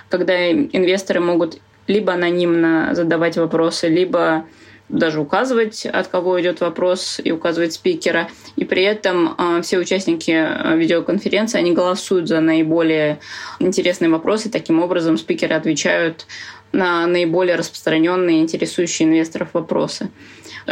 когда 0.08 0.50
инвесторы 0.50 1.20
могут 1.20 1.58
либо 1.86 2.14
анонимно 2.14 2.90
задавать 2.92 3.36
вопросы, 3.36 3.88
либо 3.88 4.46
даже 4.88 5.20
указывать, 5.20 5.86
от 5.86 6.08
кого 6.08 6.40
идет 6.40 6.60
вопрос, 6.60 7.20
и 7.22 7.30
указывать 7.30 7.72
спикера. 7.72 8.28
И 8.56 8.64
при 8.64 8.82
этом 8.82 9.34
э, 9.38 9.62
все 9.62 9.78
участники 9.78 10.32
э, 10.32 10.76
видеоконференции, 10.76 11.58
они 11.58 11.72
голосуют 11.72 12.28
за 12.28 12.40
наиболее 12.40 13.20
интересные 13.60 14.10
вопросы. 14.10 14.50
Таким 14.50 14.82
образом, 14.82 15.16
спикеры 15.18 15.54
отвечают 15.54 16.26
на 16.72 17.06
наиболее 17.06 17.56
распространенные, 17.56 18.40
интересующие 18.40 19.08
инвесторов 19.08 19.50
вопросы. 19.52 20.10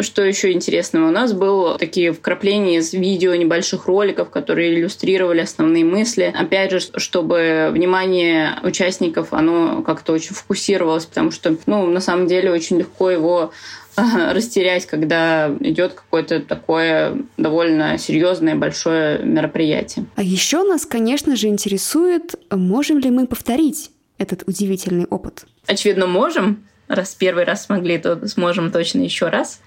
Что 0.01 0.23
еще 0.23 0.53
интересного? 0.53 1.09
У 1.09 1.11
нас 1.11 1.33
было 1.33 1.79
такие 1.79 2.13
вкрапления 2.13 2.79
из 2.79 2.93
видео, 2.93 3.35
небольших 3.35 3.87
роликов, 3.87 4.31
которые 4.31 4.75
иллюстрировали 4.75 5.41
основные 5.41 5.85
мысли. 5.85 6.33
Опять 6.37 6.71
же, 6.71 6.81
чтобы 6.97 7.71
внимание 7.73 8.59
участников, 8.63 9.33
оно 9.33 9.83
как-то 9.83 10.13
очень 10.13 10.35
фокусировалось, 10.35 11.07
потому 11.07 11.31
что, 11.31 11.57
ну, 11.67 11.87
на 11.87 12.01
самом 12.01 12.27
деле, 12.27 12.51
очень 12.51 12.79
легко 12.79 13.11
его 13.11 13.53
растерять, 13.97 14.87
когда 14.87 15.55
идет 15.61 15.93
какое-то 15.93 16.41
такое 16.41 17.19
довольно 17.37 17.99
серьезное 17.99 18.55
большое 18.55 19.19
мероприятие. 19.19 20.07
А 20.17 20.23
еще 20.23 20.63
нас, 20.63 20.87
конечно 20.87 21.37
же, 21.37 21.49
интересует, 21.49 22.35
можем 22.51 22.99
ли 22.99 23.11
мы 23.11 23.27
повторить 23.27 23.91
этот 24.17 24.45
удивительный 24.49 25.05
опыт? 25.05 25.45
Очевидно, 25.67 26.07
можем. 26.07 26.65
Раз 26.93 27.15
первый 27.15 27.45
раз 27.45 27.65
смогли, 27.65 27.97
то 27.97 28.29
сможем 28.29 28.71
точно 28.71 29.01
еще 29.01 29.29
раз. 29.29 29.63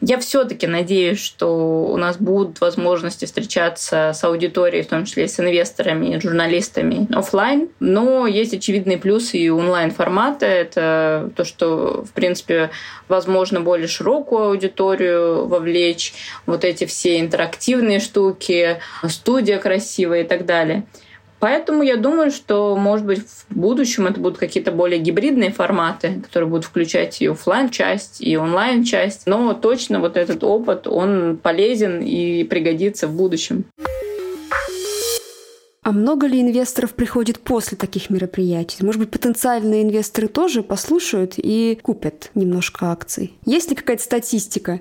Я 0.00 0.18
все-таки 0.18 0.66
надеюсь, 0.66 1.20
что 1.20 1.84
у 1.84 1.96
нас 1.98 2.16
будут 2.16 2.62
возможности 2.62 3.26
встречаться 3.26 4.12
с 4.14 4.24
аудиторией, 4.24 4.82
в 4.82 4.86
том 4.86 5.04
числе 5.04 5.28
с 5.28 5.38
инвесторами, 5.38 6.18
журналистами 6.20 7.06
офлайн. 7.14 7.68
Но 7.80 8.26
есть 8.26 8.54
очевидные 8.54 8.96
плюсы 8.96 9.36
и 9.36 9.50
онлайн-формата. 9.50 10.46
Это 10.46 11.30
то, 11.36 11.44
что, 11.44 12.02
в 12.02 12.12
принципе, 12.12 12.70
возможно 13.08 13.60
более 13.60 13.86
широкую 13.88 14.44
аудиторию 14.44 15.46
вовлечь, 15.46 16.14
вот 16.46 16.64
эти 16.64 16.86
все 16.86 17.20
интерактивные 17.20 18.00
штуки, 18.00 18.80
студия 19.06 19.58
красивая 19.58 20.22
и 20.22 20.26
так 20.26 20.46
далее. 20.46 20.86
Поэтому 21.44 21.82
я 21.82 21.98
думаю, 21.98 22.30
что, 22.30 22.74
может 22.74 23.04
быть, 23.04 23.20
в 23.20 23.54
будущем 23.54 24.06
это 24.06 24.18
будут 24.18 24.38
какие-то 24.38 24.72
более 24.72 24.98
гибридные 24.98 25.52
форматы, 25.52 26.22
которые 26.22 26.48
будут 26.48 26.64
включать 26.64 27.20
и 27.20 27.26
офлайн 27.26 27.68
часть 27.68 28.22
и 28.22 28.34
онлайн-часть. 28.34 29.26
Но 29.26 29.52
точно 29.52 30.00
вот 30.00 30.16
этот 30.16 30.42
опыт, 30.42 30.86
он 30.86 31.36
полезен 31.36 32.00
и 32.00 32.44
пригодится 32.44 33.08
в 33.08 33.14
будущем. 33.14 33.66
А 35.82 35.92
много 35.92 36.26
ли 36.26 36.40
инвесторов 36.40 36.94
приходит 36.94 37.40
после 37.40 37.76
таких 37.76 38.08
мероприятий? 38.08 38.82
Может 38.82 39.02
быть, 39.02 39.10
потенциальные 39.10 39.82
инвесторы 39.82 40.28
тоже 40.28 40.62
послушают 40.62 41.34
и 41.36 41.78
купят 41.82 42.30
немножко 42.34 42.90
акций? 42.90 43.34
Есть 43.44 43.68
ли 43.68 43.76
какая-то 43.76 44.02
статистика? 44.02 44.80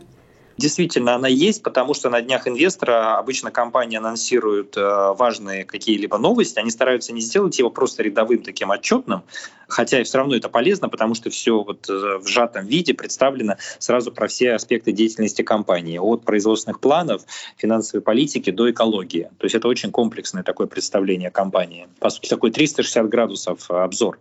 Действительно, 0.57 1.15
она 1.15 1.27
есть, 1.27 1.63
потому 1.63 1.93
что 1.93 2.09
на 2.09 2.21
днях 2.21 2.47
инвестора 2.47 3.17
обычно 3.17 3.49
компания 3.49 3.97
анонсирует 3.97 4.77
э, 4.77 5.13
важные 5.17 5.65
какие-либо 5.65 6.19
новости. 6.19 6.59
Они 6.59 6.69
стараются 6.69 7.11
не 7.11 7.21
сделать 7.21 7.57
его 7.57 7.71
просто 7.71 8.03
рядовым 8.03 8.43
таким 8.43 8.69
отчетным, 8.69 9.23
хотя 9.67 9.99
и 9.99 10.03
все 10.03 10.19
равно 10.19 10.35
это 10.35 10.49
полезно, 10.49 10.89
потому 10.89 11.15
что 11.15 11.31
все 11.31 11.63
вот 11.63 11.89
э, 11.89 12.19
в 12.19 12.27
сжатом 12.27 12.67
виде 12.67 12.93
представлено 12.93 13.55
сразу 13.79 14.11
про 14.11 14.27
все 14.27 14.53
аспекты 14.53 14.91
деятельности 14.91 15.41
компании, 15.41 15.97
от 15.97 16.23
производственных 16.23 16.79
планов, 16.79 17.23
финансовой 17.57 18.03
политики 18.03 18.51
до 18.51 18.69
экологии. 18.69 19.31
То 19.39 19.45
есть 19.45 19.55
это 19.55 19.67
очень 19.67 19.89
комплексное 19.89 20.43
такое 20.43 20.67
представление 20.67 21.31
компании. 21.31 21.87
По 21.99 22.11
сути, 22.11 22.29
такой 22.29 22.51
360 22.51 23.09
градусов 23.09 23.71
обзор. 23.71 24.19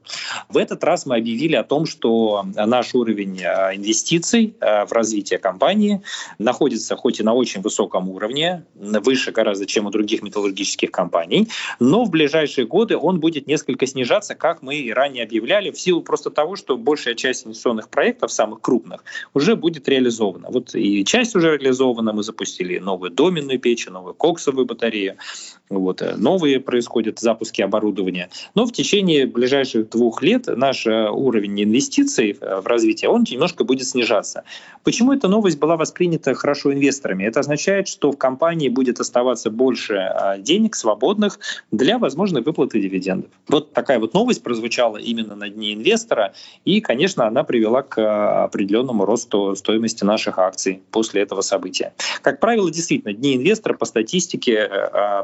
В 0.48 0.56
этот 0.56 0.82
раз 0.82 1.04
мы 1.04 1.16
объявили 1.16 1.56
о 1.56 1.64
том, 1.64 1.84
что 1.84 2.42
наш 2.54 2.94
уровень 2.94 3.38
э, 3.42 3.76
инвестиций 3.76 4.54
в 4.60 4.92
развитие 4.92 5.38
компании– 5.38 6.00
находится 6.38 6.96
хоть 6.96 7.20
и 7.20 7.22
на 7.22 7.34
очень 7.34 7.60
высоком 7.60 8.08
уровне, 8.08 8.64
выше 8.74 9.32
гораздо, 9.32 9.66
чем 9.66 9.86
у 9.86 9.90
других 9.90 10.22
металлургических 10.22 10.90
компаний, 10.90 11.48
но 11.80 12.04
в 12.04 12.10
ближайшие 12.10 12.66
годы 12.66 12.96
он 12.96 13.20
будет 13.20 13.46
несколько 13.46 13.86
снижаться, 13.86 14.34
как 14.34 14.62
мы 14.62 14.76
и 14.76 14.92
ранее 14.92 15.24
объявляли, 15.24 15.70
в 15.70 15.80
силу 15.80 16.02
просто 16.02 16.30
того, 16.30 16.56
что 16.56 16.76
большая 16.76 17.14
часть 17.14 17.46
инвестиционных 17.46 17.88
проектов, 17.88 18.32
самых 18.32 18.60
крупных, 18.60 19.04
уже 19.34 19.56
будет 19.56 19.88
реализована. 19.88 20.48
Вот 20.50 20.74
и 20.74 21.04
часть 21.04 21.34
уже 21.36 21.56
реализована, 21.56 22.12
мы 22.12 22.22
запустили 22.22 22.78
новую 22.78 23.10
доменную 23.10 23.58
печь, 23.58 23.86
новую 23.86 24.14
коксовую 24.14 24.66
батарею, 24.66 25.16
вот, 25.68 26.02
э, 26.02 26.16
новые 26.16 26.60
происходят 26.60 27.18
запуски 27.18 27.62
оборудования. 27.62 28.28
Но 28.54 28.66
в 28.66 28.72
течение 28.72 29.26
ближайших 29.26 29.88
двух 29.88 30.22
лет 30.22 30.46
наш 30.46 30.86
э, 30.86 31.08
уровень 31.10 31.62
инвестиций 31.62 32.36
э, 32.38 32.60
в 32.60 32.66
развитие, 32.66 33.10
он 33.10 33.24
немножко 33.28 33.64
будет 33.64 33.86
снижаться. 33.86 34.44
Почему 34.84 35.12
эта 35.12 35.28
новость 35.28 35.58
была 35.58 35.76
воспринята 35.76 36.11
хорошо 36.34 36.72
инвесторами? 36.72 37.24
Это 37.24 37.40
означает, 37.40 37.88
что 37.88 38.12
в 38.12 38.16
компании 38.16 38.68
будет 38.68 39.00
оставаться 39.00 39.50
больше 39.50 40.12
денег 40.38 40.74
свободных 40.74 41.38
для 41.70 41.98
возможной 41.98 42.42
выплаты 42.42 42.80
дивидендов. 42.80 43.30
Вот 43.48 43.72
такая 43.72 43.98
вот 43.98 44.14
новость 44.14 44.42
прозвучала 44.42 44.96
именно 44.96 45.34
на 45.34 45.48
дне 45.48 45.74
инвестора, 45.74 46.34
и, 46.64 46.80
конечно, 46.80 47.26
она 47.26 47.44
привела 47.44 47.82
к 47.82 48.44
определенному 48.44 49.04
росту 49.04 49.54
стоимости 49.56 50.04
наших 50.04 50.38
акций 50.38 50.82
после 50.90 51.22
этого 51.22 51.40
события. 51.40 51.92
Как 52.22 52.40
правило, 52.40 52.70
действительно, 52.70 53.12
дни 53.12 53.36
инвестора 53.36 53.74
по 53.74 53.84
статистике 53.84 54.70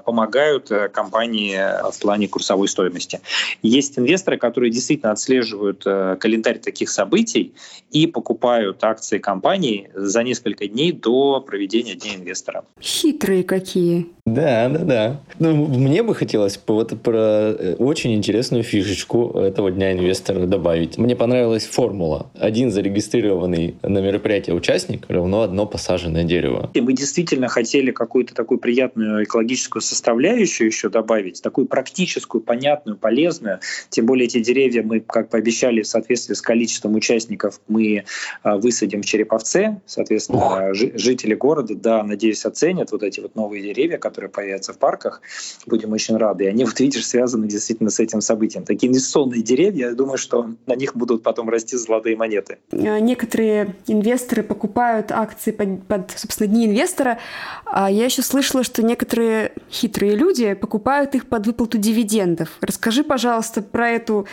помогают 0.05 0.38
помогают 0.38 0.70
э, 0.70 0.88
компании 0.88 1.57
э, 1.57 1.90
в 1.90 1.98
плане 2.01 2.29
курсовой 2.29 2.68
стоимости. 2.68 3.20
Есть 3.62 3.98
инвесторы, 3.98 4.37
которые 4.37 4.70
действительно 4.70 5.12
отслеживают 5.12 5.83
э, 5.87 6.16
календарь 6.20 6.59
таких 6.59 6.90
событий 6.90 7.53
и 7.90 8.07
покупают 8.07 8.83
акции 8.85 9.18
компании 9.18 9.90
за 9.94 10.22
несколько 10.22 10.66
дней 10.66 10.78
до 10.93 11.41
проведения 11.41 11.95
Дня 11.95 12.14
инвестора. 12.17 12.64
Хитрые 12.81 13.45
какие. 13.45 14.07
Да, 14.35 14.69
да, 14.69 14.79
да. 14.79 15.21
Ну, 15.38 15.67
мне 15.67 16.03
бы 16.03 16.14
хотелось 16.14 16.61
вот 16.67 17.01
про 17.01 17.53
очень 17.79 18.14
интересную 18.14 18.62
фишечку 18.62 19.31
этого 19.38 19.71
Дня 19.71 19.93
инвестора 19.93 20.47
добавить. 20.47 20.99
Мне 20.99 21.14
понравилась 21.17 21.67
формула. 21.67 22.31
Один 22.35 22.71
зарегистрированный 22.71 23.77
на 23.83 23.99
мероприятие 23.99 24.55
участник 24.57 25.05
равно 25.09 25.43
одно 25.43 25.67
посаженное 25.67 26.25
дерево. 26.25 26.71
И 26.75 26.81
мы 26.81 26.93
действительно 26.93 27.49
хотели 27.49 27.91
какую-то 27.91 28.35
такую 28.35 28.59
приятную 28.59 29.25
экологическую 29.25 29.83
составляющую 29.83 30.67
еще 30.67 30.88
добавить, 30.88 31.43
такую 31.43 31.67
практическую, 31.67 32.43
понятную, 32.43 32.97
полезную. 32.97 33.61
Тем 33.91 34.07
более 34.07 34.27
эти 34.27 34.41
деревья 34.41 34.83
мы, 34.83 35.01
как 35.01 35.31
пообещали, 35.31 35.83
в 35.83 35.87
соответствии 35.87 36.35
с 36.35 36.43
количеством 36.43 36.95
участников 36.95 37.61
мы 37.69 38.05
а, 38.43 38.57
высадим 38.57 39.03
в 39.03 39.07
Череповце. 39.07 39.81
Соответственно, 39.87 40.75
жители 40.75 41.35
города, 41.35 41.75
да, 41.75 42.03
надеюсь, 42.03 42.45
оценят 42.45 42.93
вот 42.93 43.03
эти 43.03 43.21
вот 43.21 43.35
новые 43.37 43.62
деревья, 43.62 43.99
которые 43.99 44.17
появятся 44.26 44.72
в 44.72 44.78
парках. 44.78 45.22
Будем 45.66 45.92
очень 45.92 46.16
рады. 46.16 46.44
И 46.44 46.46
они, 46.48 46.64
вот 46.64 46.81
видишь, 46.81 47.07
связаны 47.07 47.46
действительно 47.46 47.90
с 47.90 48.00
этим 48.00 48.20
событием. 48.20 48.64
Такие 48.64 48.90
инвестиционные 48.90 49.42
деревья, 49.42 49.90
я 49.90 49.94
думаю, 49.94 50.18
что 50.18 50.50
на 50.66 50.74
них 50.74 50.96
будут 50.96 51.22
потом 51.22 51.48
расти 51.48 51.76
золотые 51.76 52.16
монеты. 52.16 52.59
А, 52.72 52.98
некоторые 52.98 53.76
инвесторы 53.87 54.42
покупают 54.42 55.12
акции 55.12 55.52
под, 55.52 55.87
под 55.87 56.11
собственно, 56.16 56.48
дни 56.48 56.66
инвестора. 56.66 57.18
А 57.64 57.88
я 57.90 58.07
еще 58.07 58.22
слышала, 58.22 58.64
что 58.64 58.83
некоторые 58.83 59.52
хитрые 59.70 60.16
люди 60.16 60.54
покупают 60.54 61.14
их 61.14 61.28
под 61.28 61.46
выплату 61.46 61.78
дивидендов. 61.78 62.48
Расскажи, 62.61 63.04
пожалуйста, 63.04 63.62
про 63.62 63.90
эту 63.90 64.26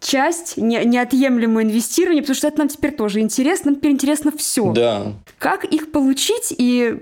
часть 0.00 0.56
не, 0.56 0.82
неотъемлемого 0.84 1.62
инвестирования, 1.62 2.22
потому 2.22 2.36
что 2.36 2.48
это 2.48 2.58
нам 2.58 2.68
теперь 2.68 2.92
тоже 2.92 3.20
интересно, 3.20 3.70
нам 3.70 3.76
теперь 3.76 3.92
интересно 3.92 4.32
все. 4.36 4.72
Да. 4.72 5.12
Как 5.38 5.64
их 5.64 5.92
получить 5.92 6.52
и 6.56 6.98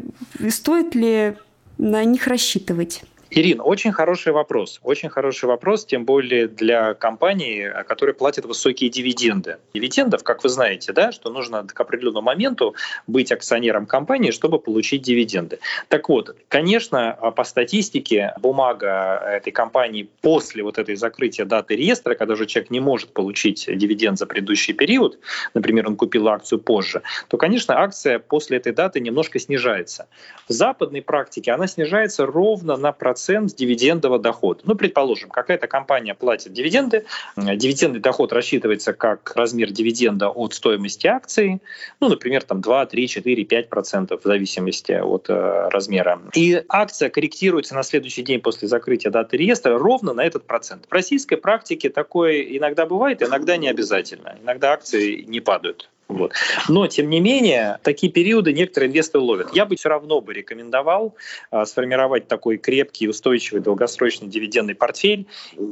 стоит 0.50 0.94
ли 0.94 1.36
на 1.78 2.04
них 2.04 2.26
рассчитывать? 2.26 3.02
Ирина, 3.30 3.62
очень 3.62 3.92
хороший 3.92 4.32
вопрос. 4.32 4.80
Очень 4.82 5.10
хороший 5.10 5.44
вопрос, 5.46 5.84
тем 5.84 6.06
более 6.06 6.48
для 6.48 6.94
компании, 6.94 7.70
которые 7.86 8.14
платят 8.14 8.46
высокие 8.46 8.88
дивиденды. 8.88 9.58
Дивидендов, 9.74 10.22
как 10.22 10.42
вы 10.42 10.48
знаете, 10.48 10.92
да, 10.92 11.12
что 11.12 11.30
нужно 11.30 11.66
к 11.66 11.78
определенному 11.78 12.24
моменту 12.24 12.74
быть 13.06 13.30
акционером 13.30 13.84
компании, 13.84 14.30
чтобы 14.30 14.58
получить 14.58 15.02
дивиденды. 15.02 15.58
Так 15.88 16.08
вот, 16.08 16.36
конечно, 16.48 17.18
по 17.36 17.44
статистике 17.44 18.32
бумага 18.40 19.22
этой 19.22 19.52
компании 19.52 20.08
после 20.22 20.62
вот 20.62 20.78
этой 20.78 20.96
закрытия 20.96 21.44
даты 21.44 21.76
реестра, 21.76 22.14
когда 22.14 22.32
уже 22.32 22.46
человек 22.46 22.70
не 22.70 22.80
может 22.80 23.12
получить 23.12 23.66
дивиденд 23.68 24.18
за 24.18 24.24
предыдущий 24.24 24.72
период, 24.72 25.18
например, 25.52 25.86
он 25.86 25.96
купил 25.96 26.28
акцию 26.28 26.60
позже, 26.60 27.02
то, 27.28 27.36
конечно, 27.36 27.78
акция 27.78 28.20
после 28.20 28.56
этой 28.56 28.72
даты 28.72 29.00
немножко 29.00 29.38
снижается. 29.38 30.08
В 30.48 30.52
западной 30.52 31.02
практике 31.02 31.52
она 31.52 31.66
снижается 31.66 32.24
ровно 32.24 32.76
на 32.76 32.92
процент 32.92 33.17
процент 33.18 33.56
дивидендового 33.56 34.20
дохода. 34.20 34.60
Ну, 34.64 34.76
предположим, 34.76 35.28
какая-то 35.28 35.66
компания 35.66 36.14
платит 36.14 36.52
дивиденды, 36.52 37.04
дивидендный 37.36 37.98
доход 37.98 38.32
рассчитывается 38.32 38.92
как 38.92 39.32
размер 39.34 39.72
дивиденда 39.72 40.28
от 40.28 40.54
стоимости 40.54 41.08
акции, 41.08 41.60
ну, 41.98 42.08
например, 42.08 42.44
там 42.44 42.60
2, 42.60 42.86
3, 42.86 43.08
4, 43.08 43.44
5 43.44 43.68
процентов 43.68 44.20
в 44.22 44.24
зависимости 44.24 44.92
от 44.92 45.28
э, 45.28 45.68
размера. 45.68 46.20
И 46.34 46.62
акция 46.68 47.10
корректируется 47.10 47.74
на 47.74 47.82
следующий 47.82 48.22
день 48.22 48.40
после 48.40 48.68
закрытия 48.68 49.10
даты 49.10 49.36
реестра 49.36 49.76
ровно 49.76 50.12
на 50.12 50.24
этот 50.24 50.46
процент. 50.46 50.86
В 50.88 50.92
российской 50.92 51.36
практике 51.36 51.90
такое 51.90 52.42
иногда 52.42 52.86
бывает, 52.86 53.20
иногда 53.20 53.56
не 53.56 53.68
обязательно. 53.68 54.38
Иногда 54.40 54.72
акции 54.72 55.24
не 55.26 55.40
падают. 55.40 55.90
Вот. 56.08 56.32
Но, 56.68 56.86
тем 56.86 57.10
не 57.10 57.20
менее, 57.20 57.78
такие 57.82 58.10
периоды 58.10 58.52
некоторые 58.54 58.88
инвесторы 58.88 59.22
ловят. 59.22 59.54
Я 59.54 59.66
бы 59.66 59.76
все 59.76 59.90
равно 59.90 60.22
бы 60.22 60.32
рекомендовал 60.32 61.14
а, 61.50 61.66
сформировать 61.66 62.28
такой 62.28 62.56
крепкий, 62.56 63.08
устойчивый, 63.08 63.60
долгосрочный 63.60 64.26
дивидендный 64.26 64.74
портфель 64.74 65.26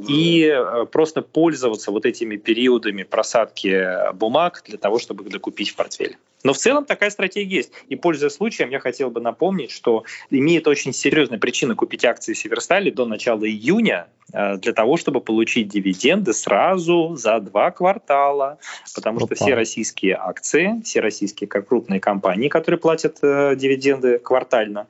и 0.07 0.47
а, 0.47 0.85
просто 0.85 1.23
пользоваться 1.23 1.91
вот 1.91 2.05
этими 2.05 2.35
периодами 2.37 3.01
просадки 3.01 4.13
бумаг 4.13 4.63
для 4.67 4.77
того, 4.77 4.99
чтобы 4.99 5.23
их 5.23 5.31
докупить 5.31 5.71
в 5.71 5.75
портфель. 5.75 6.17
Но 6.43 6.53
в 6.53 6.57
целом 6.57 6.85
такая 6.85 7.09
стратегия 7.09 7.57
есть. 7.57 7.71
И 7.89 7.95
пользуясь 7.95 8.33
случаем, 8.33 8.69
я 8.69 8.79
хотел 8.79 9.09
бы 9.09 9.21
напомнить, 9.21 9.71
что 9.71 10.03
имеет 10.29 10.67
очень 10.67 10.93
серьезная 10.93 11.39
причина 11.39 11.75
купить 11.75 12.05
акции 12.05 12.33
Северстали 12.33 12.89
до 12.91 13.05
начала 13.05 13.47
июня 13.47 14.07
э, 14.33 14.57
для 14.57 14.73
того, 14.73 14.97
чтобы 14.97 15.21
получить 15.21 15.67
дивиденды 15.67 16.33
сразу 16.33 17.15
за 17.15 17.39
два 17.39 17.71
квартала. 17.71 18.59
Потому 18.95 19.19
что 19.19 19.35
все 19.35 19.55
российские 19.55 20.15
акции, 20.15 20.81
все 20.83 20.99
российские 20.99 21.47
крупные 21.47 21.99
компании, 21.99 22.49
которые 22.49 22.79
платят 22.79 23.17
э, 23.21 23.55
дивиденды 23.55 24.19
квартально, 24.19 24.87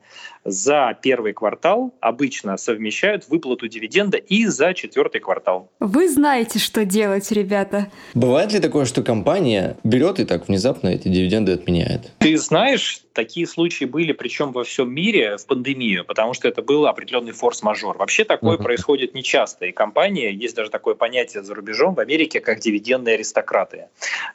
за 0.50 0.96
первый 1.00 1.32
квартал 1.32 1.94
обычно 2.00 2.56
совмещают 2.56 3.28
выплату 3.28 3.68
дивиденда 3.68 4.18
и 4.18 4.46
за 4.46 4.74
четвертый 4.74 5.20
квартал. 5.20 5.70
Вы 5.80 6.08
знаете, 6.08 6.58
что 6.58 6.84
делать, 6.84 7.30
ребята. 7.32 7.88
Бывает 8.14 8.52
ли 8.52 8.60
такое, 8.60 8.84
что 8.84 9.02
компания 9.02 9.76
берет 9.84 10.20
и 10.20 10.24
так 10.24 10.48
внезапно 10.48 10.88
эти 10.88 11.08
дивиденды 11.08 11.52
отменяет? 11.52 12.12
Ты 12.18 12.36
знаешь, 12.38 13.02
такие 13.18 13.48
случаи 13.48 13.84
были, 13.84 14.12
причем 14.12 14.52
во 14.52 14.62
всем 14.62 14.94
мире 14.94 15.38
в 15.38 15.46
пандемию, 15.46 16.04
потому 16.04 16.34
что 16.34 16.46
это 16.46 16.62
был 16.62 16.86
определенный 16.86 17.32
форс-мажор. 17.32 17.98
Вообще 17.98 18.22
такое 18.22 18.56
uh-huh. 18.56 18.62
происходит 18.62 19.12
нечасто. 19.12 19.66
И 19.66 19.72
компании, 19.72 20.32
есть 20.32 20.54
даже 20.54 20.70
такое 20.70 20.94
понятие 20.94 21.42
за 21.42 21.52
рубежом 21.52 21.96
в 21.96 21.98
Америке, 22.00 22.38
как 22.38 22.60
дивидендные 22.60 23.16
аристократы. 23.16 23.88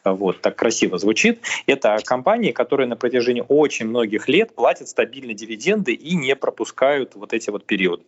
Вот, 0.03 0.41
так 0.41 0.57
красиво 0.57 0.97
звучит. 0.97 1.39
Это 1.65 1.97
компании, 2.03 2.51
которые 2.51 2.87
на 2.87 2.97
протяжении 2.97 3.45
очень 3.47 3.87
многих 3.87 4.27
лет 4.27 4.53
платят 4.53 4.89
стабильно 4.89 5.33
дивиденды 5.33 5.93
и 5.93 6.15
не 6.17 6.35
пропускают 6.35 7.15
вот 7.15 7.31
эти 7.31 7.51
вот 7.51 7.63
периоды. 7.63 8.03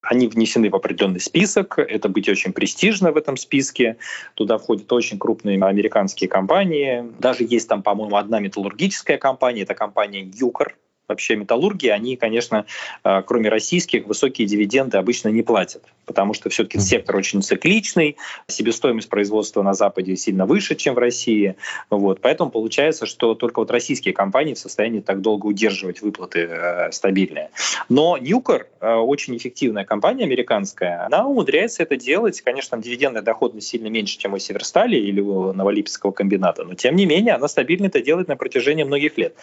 Они 0.00 0.28
внесены 0.28 0.70
в 0.70 0.76
определенный 0.76 1.20
список, 1.20 1.78
это 1.78 2.08
быть 2.08 2.28
очень 2.28 2.52
престижно 2.52 3.10
в 3.10 3.16
этом 3.16 3.36
списке. 3.36 3.96
Туда 4.34 4.56
входят 4.56 4.92
очень 4.92 5.18
крупные 5.18 5.62
американские 5.62 6.28
компании. 6.28 7.04
Даже 7.18 7.44
есть 7.44 7.68
там, 7.68 7.82
по-моему, 7.82 8.16
одна 8.16 8.38
металлургическая 8.38 9.18
компания, 9.18 9.62
это 9.62 9.74
компания 9.74 10.30
Юкор, 10.32 10.76
вообще 11.08 11.36
металлургии, 11.36 11.88
они, 11.88 12.16
конечно, 12.16 12.66
э, 13.04 13.22
кроме 13.26 13.48
российских, 13.48 14.06
высокие 14.06 14.46
дивиденды 14.46 14.98
обычно 14.98 15.28
не 15.28 15.42
платят, 15.42 15.82
потому 16.04 16.34
что 16.34 16.50
все-таки 16.50 16.78
сектор 16.78 17.16
очень 17.16 17.42
цикличный, 17.42 18.16
себестоимость 18.46 19.08
производства 19.08 19.62
на 19.62 19.74
Западе 19.74 20.16
сильно 20.16 20.46
выше, 20.46 20.74
чем 20.74 20.94
в 20.94 20.98
России. 20.98 21.56
Вот. 21.90 22.20
Поэтому 22.20 22.50
получается, 22.50 23.06
что 23.06 23.34
только 23.34 23.60
вот 23.60 23.70
российские 23.70 24.14
компании 24.14 24.54
в 24.54 24.58
состоянии 24.58 25.00
так 25.00 25.20
долго 25.20 25.46
удерживать 25.46 26.02
выплаты 26.02 26.48
э, 26.50 26.92
стабильные. 26.92 27.50
Но 27.88 28.18
Ньюкор, 28.18 28.68
э, 28.80 28.94
очень 28.94 29.36
эффективная 29.36 29.84
компания 29.84 30.24
американская, 30.24 31.04
она 31.06 31.26
умудряется 31.26 31.82
это 31.82 31.96
делать. 31.96 32.40
Конечно, 32.42 32.70
там 32.70 32.82
дивидендная 32.82 33.22
доходность 33.22 33.68
сильно 33.68 33.88
меньше, 33.88 34.18
чем 34.18 34.34
у 34.34 34.38
Северстали 34.38 34.96
или 34.96 35.20
у 35.20 35.52
Новолипецкого 35.52 36.12
комбината, 36.12 36.64
но 36.64 36.74
тем 36.74 36.96
не 36.96 37.06
менее 37.06 37.34
она 37.34 37.48
стабильно 37.48 37.86
это 37.86 38.00
делает 38.00 38.28
на 38.28 38.36
протяжении 38.36 38.84
многих 38.84 39.16
лет. 39.18 39.34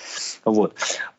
Вот. 0.43 0.73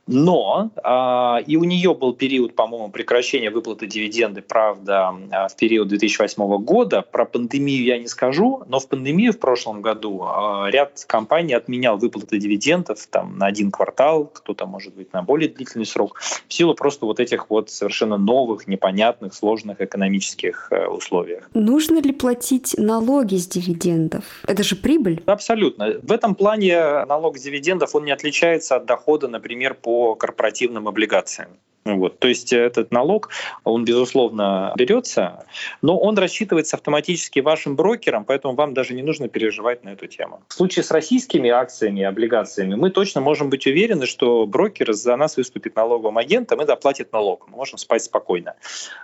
Но 0.06 0.70
э, 0.76 1.42
и 1.46 1.56
у 1.56 1.64
нее 1.64 1.94
был 1.94 2.14
период, 2.14 2.54
по-моему, 2.54 2.90
прекращения 2.90 3.50
выплаты 3.50 3.86
дивиденды, 3.86 4.40
правда, 4.40 5.14
а, 5.32 5.48
в 5.48 5.56
период 5.56 5.88
2008 5.88 6.58
года. 6.58 7.02
Про 7.02 7.24
пандемию 7.24 7.84
я 7.84 7.98
не 7.98 8.06
скажу, 8.06 8.62
но 8.68 8.78
в 8.78 8.88
пандемию 8.88 9.32
в 9.32 9.38
прошлом 9.38 9.82
году 9.82 10.24
э, 10.24 10.70
ряд 10.70 11.04
компаний 11.08 11.54
отменял 11.54 11.98
выплаты 11.98 12.38
дивидендов 12.38 13.04
там, 13.10 13.36
на 13.36 13.46
один 13.46 13.72
квартал, 13.72 14.26
кто-то, 14.26 14.66
может 14.66 14.94
быть, 14.94 15.12
на 15.12 15.22
более 15.22 15.48
длительный 15.48 15.86
срок, 15.86 16.20
в 16.20 16.52
силу 16.52 16.74
просто 16.74 17.04
вот 17.04 17.18
этих 17.18 17.50
вот 17.50 17.70
совершенно 17.70 18.16
новых, 18.16 18.68
непонятных, 18.68 19.34
сложных 19.34 19.80
экономических 19.80 20.68
э, 20.70 20.86
условиях. 20.86 21.50
Нужно 21.54 22.00
ли 22.00 22.12
платить 22.12 22.74
налоги 22.78 23.36
с 23.36 23.48
дивидендов? 23.48 24.24
Это 24.46 24.62
же 24.62 24.76
прибыль. 24.76 25.22
Абсолютно. 25.26 25.96
В 26.00 26.12
этом 26.12 26.36
плане 26.36 27.04
налог 27.06 27.38
с 27.38 27.42
дивидендов, 27.42 27.94
он 27.96 28.04
не 28.04 28.12
отличается 28.12 28.76
от 28.76 28.86
дохода, 28.86 29.26
например, 29.26 29.74
по 29.74 29.95
корпоративным 30.18 30.88
облигациям. 30.88 31.58
Вот. 31.94 32.18
То 32.18 32.28
есть 32.28 32.52
этот 32.52 32.90
налог, 32.90 33.30
он, 33.64 33.84
безусловно, 33.84 34.72
берется, 34.76 35.46
но 35.82 35.98
он 35.98 36.18
рассчитывается 36.18 36.76
автоматически 36.76 37.40
вашим 37.40 37.76
брокером, 37.76 38.24
поэтому 38.24 38.54
вам 38.54 38.74
даже 38.74 38.94
не 38.94 39.02
нужно 39.02 39.28
переживать 39.28 39.84
на 39.84 39.90
эту 39.90 40.06
тему. 40.06 40.42
В 40.48 40.54
случае 40.54 40.82
с 40.82 40.90
российскими 40.90 41.50
акциями 41.50 42.02
облигациями 42.02 42.74
мы 42.74 42.90
точно 42.90 43.20
можем 43.20 43.50
быть 43.50 43.66
уверены, 43.66 44.06
что 44.06 44.46
брокер 44.46 44.92
за 44.92 45.16
нас 45.16 45.36
выступит 45.36 45.76
налоговым 45.76 46.18
агентом 46.18 46.60
и 46.60 46.66
доплатит 46.66 47.12
налог. 47.12 47.46
Мы 47.48 47.56
можем 47.56 47.78
спать 47.78 48.02
спокойно. 48.02 48.54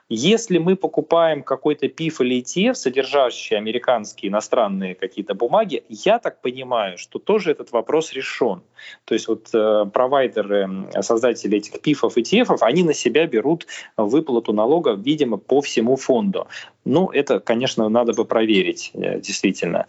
Если 0.08 0.58
мы 0.58 0.76
покупаем 0.76 1.42
какой-то 1.42 1.88
ПИФ 1.88 2.20
или 2.20 2.42
ETF, 2.42 2.74
содержащий 2.74 3.56
американские 3.56 4.30
иностранные 4.30 4.94
какие-то 4.94 5.34
бумаги, 5.34 5.84
я 5.88 6.18
так 6.18 6.40
понимаю, 6.40 6.98
что 6.98 7.18
тоже 7.18 7.52
этот 7.52 7.72
вопрос 7.72 8.12
решен. 8.12 8.62
То 9.04 9.14
есть 9.14 9.28
вот 9.28 9.48
э, 9.54 9.86
провайдеры, 9.92 10.88
создатели 11.00 11.58
этих 11.58 11.80
ПИФов 11.80 12.16
и 12.16 12.22
ETF, 12.22 12.56
они 12.72 12.82
на 12.82 12.94
себя 12.94 13.26
берут 13.26 13.66
выплату 13.96 14.52
налога, 14.52 14.92
видимо, 14.92 15.36
по 15.36 15.60
всему 15.60 15.96
фонду. 15.96 16.46
Ну, 16.84 17.10
это, 17.12 17.38
конечно, 17.38 17.88
надо 17.88 18.12
бы 18.12 18.24
проверить, 18.24 18.90
э, 18.94 19.20
действительно. 19.20 19.86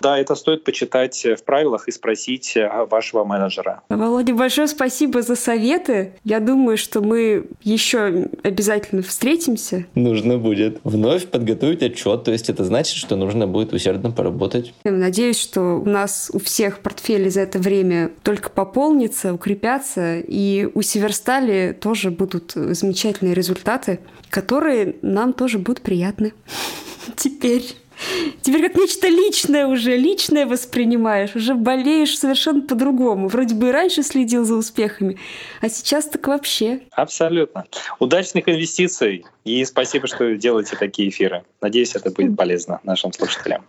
Да, 0.00 0.16
это 0.16 0.36
стоит 0.36 0.62
почитать 0.62 1.24
в 1.24 1.42
правилах 1.42 1.88
и 1.88 1.90
спросить 1.90 2.56
э, 2.56 2.86
вашего 2.88 3.24
менеджера. 3.24 3.82
Володя, 3.88 4.34
большое 4.34 4.68
спасибо 4.68 5.22
за 5.22 5.34
советы. 5.34 6.12
Я 6.22 6.38
думаю, 6.38 6.76
что 6.76 7.00
мы 7.00 7.46
еще 7.62 8.28
обязательно 8.44 9.02
встретимся. 9.02 9.86
Нужно 9.94 10.38
будет 10.38 10.78
вновь 10.84 11.26
подготовить 11.26 11.82
отчет, 11.82 12.22
то 12.22 12.30
есть 12.30 12.48
это 12.48 12.64
значит, 12.64 12.96
что 12.96 13.16
нужно 13.16 13.48
будет 13.48 13.72
усердно 13.72 14.12
поработать. 14.12 14.72
Надеюсь, 14.84 15.40
что 15.40 15.80
у 15.80 15.84
нас 15.84 16.30
у 16.32 16.38
всех 16.38 16.78
портфели 16.78 17.28
за 17.28 17.40
это 17.40 17.58
время 17.58 18.10
только 18.22 18.50
пополнится, 18.50 19.34
укрепятся, 19.34 20.20
и 20.20 20.68
у 20.74 20.82
Северстали 20.82 21.76
тоже 21.78 22.10
будут 22.10 22.25
замечательные 22.54 23.34
результаты, 23.34 24.00
которые 24.30 24.96
нам 25.02 25.32
тоже 25.32 25.58
будут 25.58 25.82
приятны. 25.82 26.32
Теперь. 27.16 27.76
Теперь 28.42 28.62
как 28.68 28.76
нечто 28.76 29.08
личное 29.08 29.66
уже, 29.66 29.96
личное 29.96 30.46
воспринимаешь, 30.46 31.34
уже 31.34 31.54
болеешь 31.54 32.18
совершенно 32.18 32.60
по-другому. 32.60 33.28
Вроде 33.28 33.54
бы 33.54 33.68
и 33.68 33.72
раньше 33.72 34.02
следил 34.02 34.44
за 34.44 34.54
успехами, 34.54 35.18
а 35.62 35.68
сейчас 35.68 36.04
так 36.06 36.26
вообще. 36.28 36.80
Абсолютно. 36.90 37.64
Удачных 37.98 38.48
инвестиций 38.48 39.24
и 39.44 39.64
спасибо, 39.64 40.06
что 40.06 40.36
делаете 40.36 40.76
такие 40.76 41.08
эфиры. 41.08 41.44
Надеюсь, 41.62 41.94
это 41.94 42.10
будет 42.10 42.36
полезно 42.36 42.80
нашим 42.82 43.12
слушателям. 43.12 43.64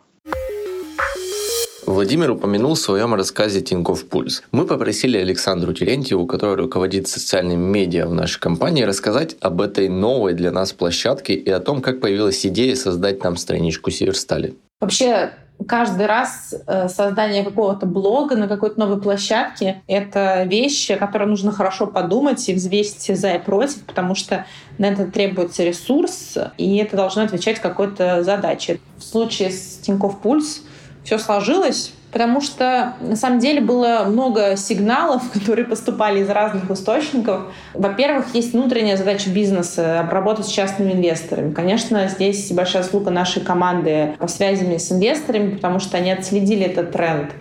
Владимир 1.87 2.31
упомянул 2.31 2.73
в 2.73 2.79
своем 2.79 3.15
рассказе 3.15 3.61
«Тинькофф 3.61 4.09
Пульс». 4.09 4.43
Мы 4.51 4.65
попросили 4.65 5.17
Александру 5.17 5.71
Терентьеву, 5.71 6.25
который 6.27 6.57
руководит 6.57 7.07
социальными 7.07 7.63
медиа 7.63 8.07
в 8.07 8.13
нашей 8.13 8.41
компании, 8.41 8.83
рассказать 8.83 9.37
об 9.39 9.61
этой 9.61 9.87
новой 9.87 10.33
для 10.33 10.51
нас 10.51 10.73
площадке 10.73 11.33
и 11.33 11.49
о 11.49 11.61
том, 11.61 11.81
как 11.81 12.01
появилась 12.01 12.45
идея 12.45 12.75
создать 12.75 13.23
нам 13.23 13.37
страничку 13.37 13.89
Северстали. 13.89 14.55
Вообще, 14.81 15.31
каждый 15.65 16.07
раз 16.07 16.53
э, 16.67 16.89
создание 16.89 17.45
какого-то 17.45 17.85
блога 17.85 18.35
на 18.35 18.49
какой-то 18.49 18.77
новой 18.81 18.99
площадке— 18.99 19.81
это 19.87 20.43
вещи, 20.43 20.91
о 20.91 20.97
которой 20.97 21.29
нужно 21.29 21.53
хорошо 21.53 21.87
подумать 21.87 22.49
и 22.49 22.53
взвесить 22.53 23.17
за 23.17 23.35
и 23.35 23.39
против, 23.39 23.85
потому 23.85 24.13
что 24.13 24.45
на 24.77 24.87
это 24.87 25.05
требуется 25.05 25.63
ресурс, 25.63 26.37
и 26.57 26.75
это 26.79 26.97
должно 26.97 27.23
отвечать 27.23 27.61
какой-то 27.61 28.25
задаче. 28.25 28.81
В 28.97 29.03
случае 29.03 29.51
с 29.51 29.77
Тинькофф 29.77 30.19
Пульс 30.19 30.63
все 31.07 31.17
сложилось, 31.17 31.93
потому 32.11 32.41
что 32.41 32.95
на 32.99 33.15
самом 33.15 33.39
деле 33.39 33.61
было 33.61 34.03
много 34.05 34.57
сигналов, 34.57 35.23
которые 35.33 35.63
поступали 35.63 36.19
из 36.19 36.29
разных 36.29 36.69
источников. 36.69 37.43
Во-первых, 37.73 38.35
есть 38.35 38.51
внутренняя 38.51 38.97
задача 38.97 39.29
бизнеса— 39.29 39.99
обработать 40.01 40.47
с 40.47 40.49
частными 40.49 40.91
инвесторами. 40.91 41.53
Конечно, 41.53 42.09
здесь 42.09 42.51
большая 42.51 42.83
заслуга 42.83 43.09
нашей 43.09 43.41
команды 43.41 44.15
по 44.19 44.27
связям 44.27 44.77
с 44.77 44.91
инвесторами, 44.91 45.55
потому 45.55 45.79
что 45.79 45.95
они 45.95 46.11
отследили 46.11 46.65
этот 46.65 46.91
тренд 46.91 47.31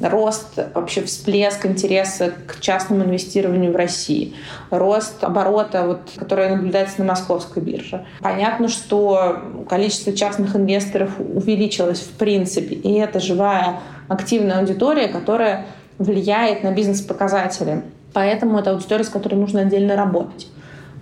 рост, 0.00 0.58
вообще 0.74 1.02
всплеск 1.02 1.66
интереса 1.66 2.32
к 2.46 2.60
частному 2.60 3.04
инвестированию 3.04 3.72
в 3.72 3.76
России, 3.76 4.34
рост 4.70 5.22
оборота, 5.22 5.86
вот, 5.86 6.00
который 6.16 6.50
наблюдается 6.50 7.00
на 7.00 7.06
московской 7.06 7.62
бирже. 7.62 8.04
Понятно, 8.20 8.68
что 8.68 9.38
количество 9.68 10.12
частных 10.12 10.56
инвесторов 10.56 11.10
увеличилось 11.18 12.00
в 12.00 12.12
принципе, 12.12 12.74
и 12.74 12.92
это 12.94 13.20
живая 13.20 13.80
активная 14.08 14.60
аудитория, 14.60 15.08
которая 15.08 15.66
влияет 15.98 16.62
на 16.62 16.72
бизнес-показатели. 16.72 17.82
Поэтому 18.12 18.58
это 18.58 18.70
аудитория, 18.70 19.04
с 19.04 19.08
которой 19.08 19.36
нужно 19.36 19.60
отдельно 19.60 19.96
работать. 19.96 20.48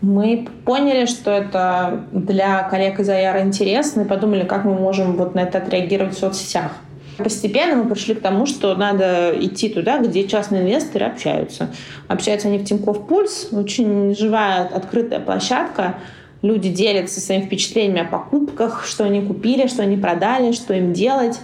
Мы 0.00 0.48
поняли, 0.64 1.06
что 1.06 1.30
это 1.30 2.04
для 2.10 2.64
коллег 2.64 2.98
из 2.98 3.08
АЯР 3.08 3.42
интересно, 3.42 4.00
и 4.00 4.04
подумали, 4.04 4.44
как 4.44 4.64
мы 4.64 4.74
можем 4.74 5.16
вот 5.16 5.34
на 5.34 5.40
это 5.40 5.58
отреагировать 5.58 6.14
в 6.14 6.18
соцсетях. 6.18 6.72
Постепенно 7.18 7.82
мы 7.82 7.90
пришли 7.90 8.14
к 8.14 8.20
тому, 8.20 8.46
что 8.46 8.74
надо 8.74 9.32
идти 9.38 9.68
туда, 9.68 9.98
где 9.98 10.26
частные 10.26 10.62
инвесторы 10.62 11.06
общаются. 11.06 11.70
Общаются 12.08 12.48
они 12.48 12.58
в 12.58 12.64
Тинькофф 12.64 13.06
Пульс, 13.06 13.48
очень 13.52 14.14
живая, 14.16 14.64
открытая 14.64 15.20
площадка. 15.20 15.96
Люди 16.40 16.70
делятся 16.70 17.20
своими 17.20 17.42
впечатлениями 17.42 18.00
о 18.00 18.10
покупках, 18.10 18.84
что 18.84 19.04
они 19.04 19.22
купили, 19.22 19.66
что 19.68 19.82
они 19.82 19.96
продали, 19.96 20.52
что 20.52 20.74
им 20.74 20.92
делать. 20.92 21.38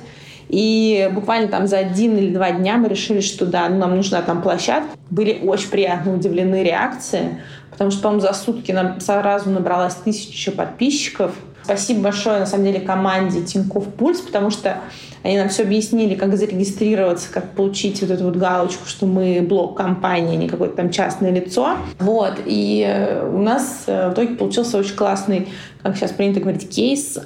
И 0.48 1.10
буквально 1.12 1.48
там 1.48 1.66
за 1.66 1.78
один 1.78 2.16
или 2.16 2.32
два 2.32 2.52
дня 2.52 2.78
мы 2.78 2.88
решили, 2.88 3.20
что 3.20 3.44
да, 3.46 3.68
нам 3.68 3.96
нужна 3.96 4.22
там 4.22 4.42
площадка. 4.42 4.88
Были 5.10 5.38
очень 5.42 5.68
приятно 5.68 6.14
удивлены 6.14 6.64
реакции, 6.64 7.40
потому 7.70 7.90
что, 7.90 8.02
по-моему, 8.02 8.22
за 8.22 8.32
сутки 8.32 8.72
нам 8.72 9.00
сразу 9.00 9.50
набралась 9.50 9.94
тысяча 9.94 10.50
подписчиков. 10.50 11.34
Спасибо 11.68 12.04
большое, 12.04 12.38
на 12.38 12.46
самом 12.46 12.64
деле, 12.64 12.80
команде 12.80 13.42
Тинькофф 13.42 13.84
Пульс, 13.88 14.20
потому 14.20 14.48
что 14.48 14.78
они 15.22 15.36
нам 15.36 15.50
все 15.50 15.64
объяснили, 15.64 16.14
как 16.14 16.34
зарегистрироваться, 16.34 17.30
как 17.30 17.50
получить 17.50 18.00
вот 18.00 18.10
эту 18.10 18.24
вот 18.24 18.36
галочку, 18.36 18.86
что 18.86 19.04
мы 19.04 19.44
блок 19.46 19.76
компании, 19.76 20.32
а 20.32 20.36
не 20.38 20.48
какое-то 20.48 20.76
там 20.76 20.88
частное 20.88 21.30
лицо. 21.30 21.76
Вот. 21.98 22.36
И 22.46 22.82
э, 22.88 23.30
у 23.30 23.36
нас 23.36 23.82
э, 23.86 24.08
в 24.08 24.14
итоге 24.14 24.36
получился 24.36 24.78
очень 24.78 24.96
классный, 24.96 25.48
как 25.82 25.94
сейчас 25.98 26.12
принято 26.12 26.40
говорить, 26.40 26.70
кейс 26.70 27.18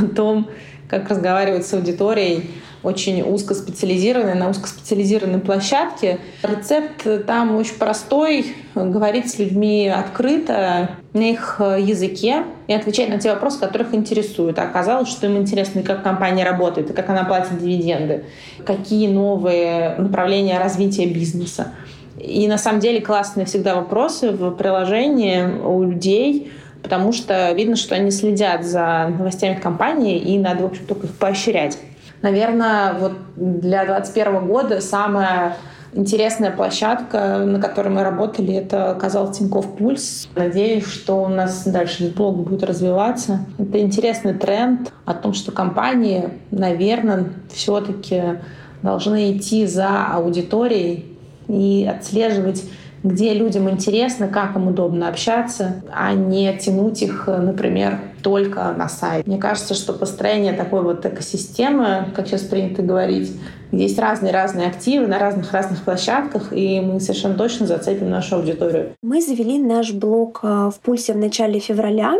о 0.00 0.06
том, 0.06 0.48
как 0.88 1.10
разговаривать 1.10 1.66
с 1.66 1.74
аудиторией, 1.74 2.48
очень 2.82 3.22
узкоспециализированной, 3.22 4.34
на 4.34 4.48
узкоспециализированной 4.50 5.40
площадке. 5.40 6.18
Рецепт 6.42 7.06
там 7.26 7.56
очень 7.56 7.74
простой. 7.74 8.54
Говорить 8.74 9.30
с 9.30 9.38
людьми 9.38 9.88
открыто, 9.88 10.90
на 11.12 11.20
их 11.22 11.60
языке 11.60 12.44
и 12.68 12.72
отвечать 12.72 13.08
на 13.08 13.18
те 13.18 13.32
вопросы, 13.32 13.58
которых 13.58 13.94
интересуют. 13.94 14.58
А 14.58 14.62
оказалось, 14.62 15.08
что 15.08 15.26
им 15.26 15.36
интересно, 15.36 15.82
как 15.82 16.02
компания 16.02 16.44
работает, 16.44 16.90
и 16.90 16.92
как 16.92 17.10
она 17.10 17.24
платит 17.24 17.58
дивиденды, 17.58 18.24
какие 18.64 19.08
новые 19.08 19.96
направления 19.96 20.58
развития 20.58 21.06
бизнеса. 21.06 21.72
И 22.18 22.46
на 22.48 22.58
самом 22.58 22.80
деле 22.80 23.00
классные 23.00 23.46
всегда 23.46 23.74
вопросы 23.74 24.30
в 24.30 24.50
приложении 24.52 25.42
у 25.42 25.82
людей, 25.82 26.52
потому 26.82 27.12
что 27.12 27.50
видно, 27.52 27.76
что 27.76 27.94
они 27.94 28.10
следят 28.10 28.64
за 28.64 29.12
новостями 29.18 29.54
компании, 29.54 30.18
и 30.18 30.38
надо, 30.38 30.62
в 30.62 30.66
общем, 30.66 30.86
только 30.86 31.06
их 31.06 31.14
поощрять. 31.14 31.78
Наверное, 32.22 32.94
вот 32.94 33.12
для 33.36 33.84
2021 33.84 34.46
года 34.46 34.80
самая 34.80 35.56
интересная 35.92 36.50
площадка, 36.50 37.38
на 37.38 37.60
которой 37.60 37.88
мы 37.88 38.02
работали, 38.02 38.54
это 38.54 38.90
оказался 38.90 39.40
Тинькофф 39.40 39.76
Пульс. 39.76 40.28
Надеюсь, 40.34 40.86
что 40.86 41.22
у 41.22 41.28
нас 41.28 41.66
дальше 41.66 42.04
этот 42.04 42.16
блог 42.16 42.36
будет 42.36 42.62
развиваться. 42.62 43.40
Это 43.58 43.80
интересный 43.80 44.34
тренд 44.34 44.92
о 45.04 45.14
том, 45.14 45.32
что 45.32 45.50
компании, 45.50 46.30
наверное, 46.50 47.32
все-таки 47.52 48.40
должны 48.82 49.36
идти 49.36 49.66
за 49.66 50.06
аудиторией 50.06 51.18
и 51.48 51.88
отслеживать 51.90 52.64
где 53.02 53.32
людям 53.32 53.70
интересно, 53.70 54.28
как 54.28 54.56
им 54.56 54.68
удобно 54.68 55.08
общаться, 55.08 55.82
а 55.90 56.12
не 56.12 56.54
тянуть 56.58 57.02
их, 57.02 57.26
например, 57.26 57.98
только 58.22 58.72
на 58.72 58.88
сайт. 58.88 59.26
Мне 59.26 59.38
кажется, 59.38 59.74
что 59.74 59.92
построение 59.92 60.52
такой 60.52 60.82
вот 60.82 61.04
экосистемы, 61.04 62.06
как 62.14 62.26
сейчас 62.26 62.42
принято 62.42 62.82
говорить, 62.82 63.32
есть 63.72 63.98
разные-разные 63.98 64.66
активы 64.66 65.06
на 65.06 65.18
разных-разных 65.18 65.84
площадках, 65.84 66.52
и 66.52 66.80
мы 66.80 67.00
совершенно 67.00 67.34
точно 67.34 67.66
зацепим 67.66 68.10
нашу 68.10 68.36
аудиторию. 68.36 68.94
Мы 69.02 69.22
завели 69.22 69.58
наш 69.58 69.92
блог 69.92 70.40
э, 70.42 70.70
в 70.74 70.80
Пульсе 70.82 71.12
в 71.12 71.18
начале 71.18 71.60
февраля 71.60 72.14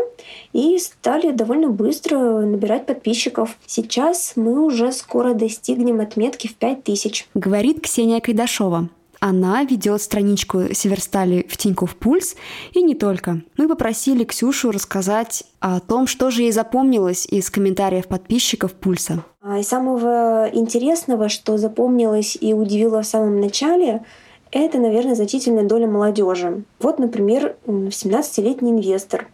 и 0.53 0.77
стали 0.77 1.31
довольно 1.31 1.69
быстро 1.69 2.17
набирать 2.17 2.85
подписчиков. 2.85 3.57
Сейчас 3.65 4.33
мы 4.35 4.65
уже 4.65 4.91
скоро 4.91 5.33
достигнем 5.33 5.99
отметки 5.99 6.47
в 6.47 6.55
5000. 6.55 7.27
Говорит 7.33 7.81
Ксения 7.81 8.21
Кайдашова. 8.21 8.89
Она 9.23 9.63
ведет 9.63 10.01
страничку 10.01 10.73
Северстали 10.73 11.45
в 11.47 11.55
Тинькофф 11.55 11.95
Пульс 11.95 12.35
и 12.73 12.81
не 12.81 12.95
только. 12.95 13.43
Мы 13.55 13.67
попросили 13.67 14.23
Ксюшу 14.23 14.71
рассказать 14.71 15.43
о 15.59 15.79
том, 15.79 16.07
что 16.07 16.31
же 16.31 16.41
ей 16.41 16.51
запомнилось 16.51 17.27
из 17.27 17.51
комментариев 17.51 18.07
подписчиков 18.07 18.73
Пульса. 18.73 19.23
А, 19.43 19.59
и 19.59 19.63
самого 19.63 20.49
интересного, 20.51 21.29
что 21.29 21.59
запомнилось 21.59 22.35
и 22.41 22.55
удивило 22.55 23.03
в 23.03 23.05
самом 23.05 23.39
начале, 23.39 24.03
это, 24.49 24.79
наверное, 24.79 25.13
значительная 25.13 25.65
доля 25.65 25.85
молодежи. 25.85 26.63
Вот, 26.79 26.97
например, 26.97 27.55
17-летний 27.67 28.71
инвестор 28.71 29.27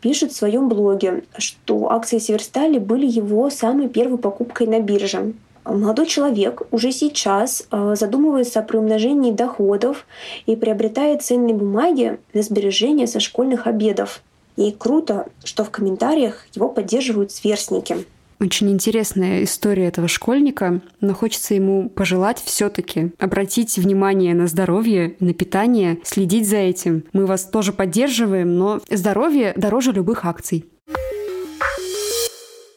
пишет 0.00 0.32
в 0.32 0.36
своем 0.36 0.70
блоге, 0.70 1.24
что 1.36 1.92
акции 1.92 2.16
Северстали 2.16 2.78
были 2.78 3.06
его 3.06 3.50
самой 3.50 3.90
первой 3.90 4.16
покупкой 4.16 4.68
на 4.68 4.80
бирже 4.80 5.34
молодой 5.64 6.06
человек 6.06 6.62
уже 6.70 6.92
сейчас 6.92 7.66
э, 7.70 7.94
задумывается 7.96 8.60
о 8.60 8.62
приумножении 8.62 9.32
доходов 9.32 10.06
и 10.46 10.56
приобретает 10.56 11.22
ценные 11.22 11.54
бумаги 11.54 12.18
на 12.32 12.42
сбережения 12.42 13.06
со 13.06 13.20
школьных 13.20 13.66
обедов. 13.66 14.22
И 14.56 14.70
круто, 14.70 15.26
что 15.42 15.64
в 15.64 15.70
комментариях 15.70 16.46
его 16.54 16.68
поддерживают 16.68 17.32
сверстники. 17.32 18.04
Очень 18.40 18.70
интересная 18.70 19.44
история 19.44 19.86
этого 19.86 20.08
школьника, 20.08 20.80
но 21.00 21.14
хочется 21.14 21.54
ему 21.54 21.88
пожелать 21.88 22.42
все-таки 22.44 23.12
обратить 23.18 23.78
внимание 23.78 24.34
на 24.34 24.48
здоровье, 24.48 25.16
на 25.20 25.32
питание, 25.32 25.98
следить 26.04 26.48
за 26.48 26.56
этим. 26.56 27.04
Мы 27.12 27.26
вас 27.26 27.44
тоже 27.44 27.72
поддерживаем, 27.72 28.58
но 28.58 28.80
здоровье 28.90 29.54
дороже 29.56 29.92
любых 29.92 30.24
акций. 30.24 30.66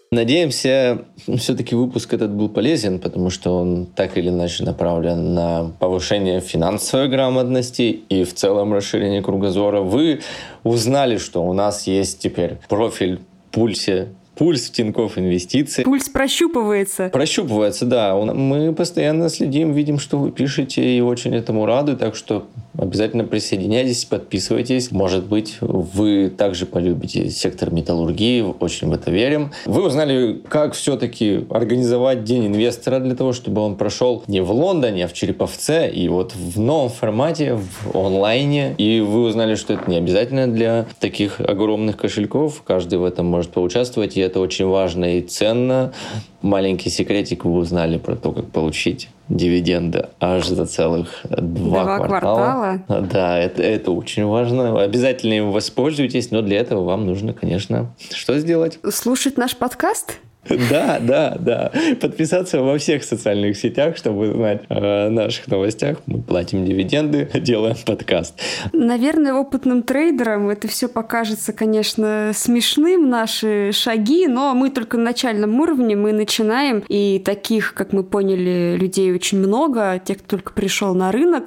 Надеемся, 0.10 1.06
все-таки 1.38 1.76
выпуск 1.76 2.14
этот 2.14 2.32
был 2.32 2.48
полезен, 2.48 3.00
потому 3.00 3.30
что 3.30 3.58
он 3.58 3.88
так 3.88 4.18
или 4.18 4.30
иначе 4.30 4.64
направлен 4.64 5.34
на 5.34 5.72
повышение 5.80 6.40
финансовой 6.40 7.10
грамотности 7.10 8.00
и 8.08 8.24
в 8.24 8.34
целом 8.34 8.74
расширение 8.74 9.22
кругозора. 9.22 9.82
Вы 9.82 10.22
узнали, 10.64 11.18
что 11.18 11.44
у 11.44 11.52
нас 11.52 11.88
есть 11.88 12.20
теперь 12.20 12.58
профиль 12.70 13.20
пульсе 13.52 14.10
пульс 14.38 14.68
в 14.68 14.72
Тинькофф 14.72 15.18
инвестиции. 15.18 15.84
Пульс 15.84 16.10
прощупывается. 16.10 17.10
Прощупывается, 17.10 17.86
да. 17.86 18.16
Мы 18.16 18.74
постоянно 18.74 19.30
следим, 19.30 19.74
видим, 19.74 20.00
что 20.00 20.18
вы 20.18 20.32
пишете 20.32 20.98
и 20.98 21.02
очень 21.02 21.36
этому 21.36 21.66
рады, 21.66 21.96
так 21.96 22.16
что 22.16 22.46
обязательно 22.78 23.24
присоединяйтесь, 23.24 24.06
подписывайтесь. 24.06 24.92
Может 24.92 25.26
быть, 25.26 25.58
вы 25.62 26.30
также 26.30 26.66
полюбите 26.66 27.30
сектор 27.30 27.74
металлургии, 27.74 28.46
очень 28.60 28.90
в 28.90 28.94
это 28.94 29.10
верим. 29.10 29.52
Вы 29.66 29.84
узнали, 29.84 30.42
как 30.48 30.74
все-таки 30.74 31.46
организовать 31.50 32.24
День 32.24 32.48
инвестора 32.48 33.00
для 33.00 33.16
того, 33.16 33.34
чтобы 33.34 33.62
он 33.62 33.76
прошел 33.76 34.24
не 34.28 34.42
в 34.42 34.52
Лондоне, 34.52 35.06
а 35.06 35.08
в 35.08 35.14
Череповце, 35.14 35.90
и 35.90 36.08
вот 36.08 36.34
в 36.36 36.60
новом 36.60 36.90
формате, 36.90 37.56
в 37.56 37.98
онлайне. 37.98 38.76
И 38.78 39.00
вы 39.00 39.22
узнали, 39.22 39.56
что 39.56 39.74
это 39.74 39.90
не 39.90 39.98
обязательно 39.98 40.48
для 40.48 40.86
таких 41.00 41.40
огромных 41.42 41.98
кошельков. 41.98 42.62
Каждый 42.64 43.00
в 43.00 43.04
этом 43.04 43.26
может 43.26 43.52
поучаствовать, 43.52 44.18
и 44.18 44.22
это 44.28 44.40
очень 44.40 44.68
важно 44.68 45.18
и 45.18 45.22
ценно. 45.22 45.94
Маленький 46.42 46.90
секретик 46.90 47.46
вы 47.46 47.54
узнали 47.54 47.98
про 47.98 48.16
то, 48.16 48.32
как 48.32 48.52
получить 48.52 49.10
дивиденды 49.30 50.08
аж 50.20 50.48
за 50.48 50.66
целых 50.66 51.22
два, 51.30 51.84
два 51.84 51.98
квартала. 51.98 52.80
квартала. 52.86 53.08
Да, 53.12 53.38
это, 53.40 53.64
это 53.64 53.92
очень 53.92 54.26
важно. 54.26 54.82
Обязательно 54.82 55.34
им 55.34 55.52
воспользуйтесь, 55.52 56.32
но 56.32 56.42
для 56.42 56.60
этого 56.60 56.84
вам 56.84 57.06
нужно, 57.06 57.34
конечно, 57.34 57.94
что 58.14 58.38
сделать? 58.40 58.80
Слушать 58.90 59.38
наш 59.38 59.56
подкаст? 59.56 60.20
Да, 60.70 61.00
да, 61.00 61.36
да. 61.40 61.72
Подписаться 62.00 62.62
во 62.62 62.78
всех 62.78 63.04
социальных 63.04 63.58
сетях, 63.58 63.98
чтобы 63.98 64.28
знать 64.28 64.62
о 64.70 65.10
наших 65.10 65.48
новостях. 65.48 65.98
Мы 66.06 66.22
платим 66.22 66.66
дивиденды, 66.66 67.30
делаем 67.40 67.76
подкаст. 67.86 68.40
Наверное, 68.74 69.34
опытным 69.34 69.84
трейдерам 69.84 70.50
это 70.50 70.68
все 70.68 70.88
покажется, 70.88 71.54
конечно, 71.54 72.32
смешным, 72.34 73.10
наши 73.10 73.72
шаги, 73.72 74.28
но 74.28 74.54
мы 74.54 74.70
только 74.70 74.98
на 74.98 75.08
начальном 75.08 75.60
уровне, 75.60 75.96
мы 75.96 76.12
начинаем, 76.12 76.84
и 76.88 77.20
таких, 77.24 77.74
как 77.74 77.94
мы 77.94 78.04
поняли, 78.04 78.76
людей 78.78 79.14
очень 79.14 79.40
много, 79.40 80.02
тех, 80.04 80.18
кто 80.20 80.38
только 80.38 80.54
пришел 80.54 80.94
на 80.94 81.12
рынок, 81.12 81.46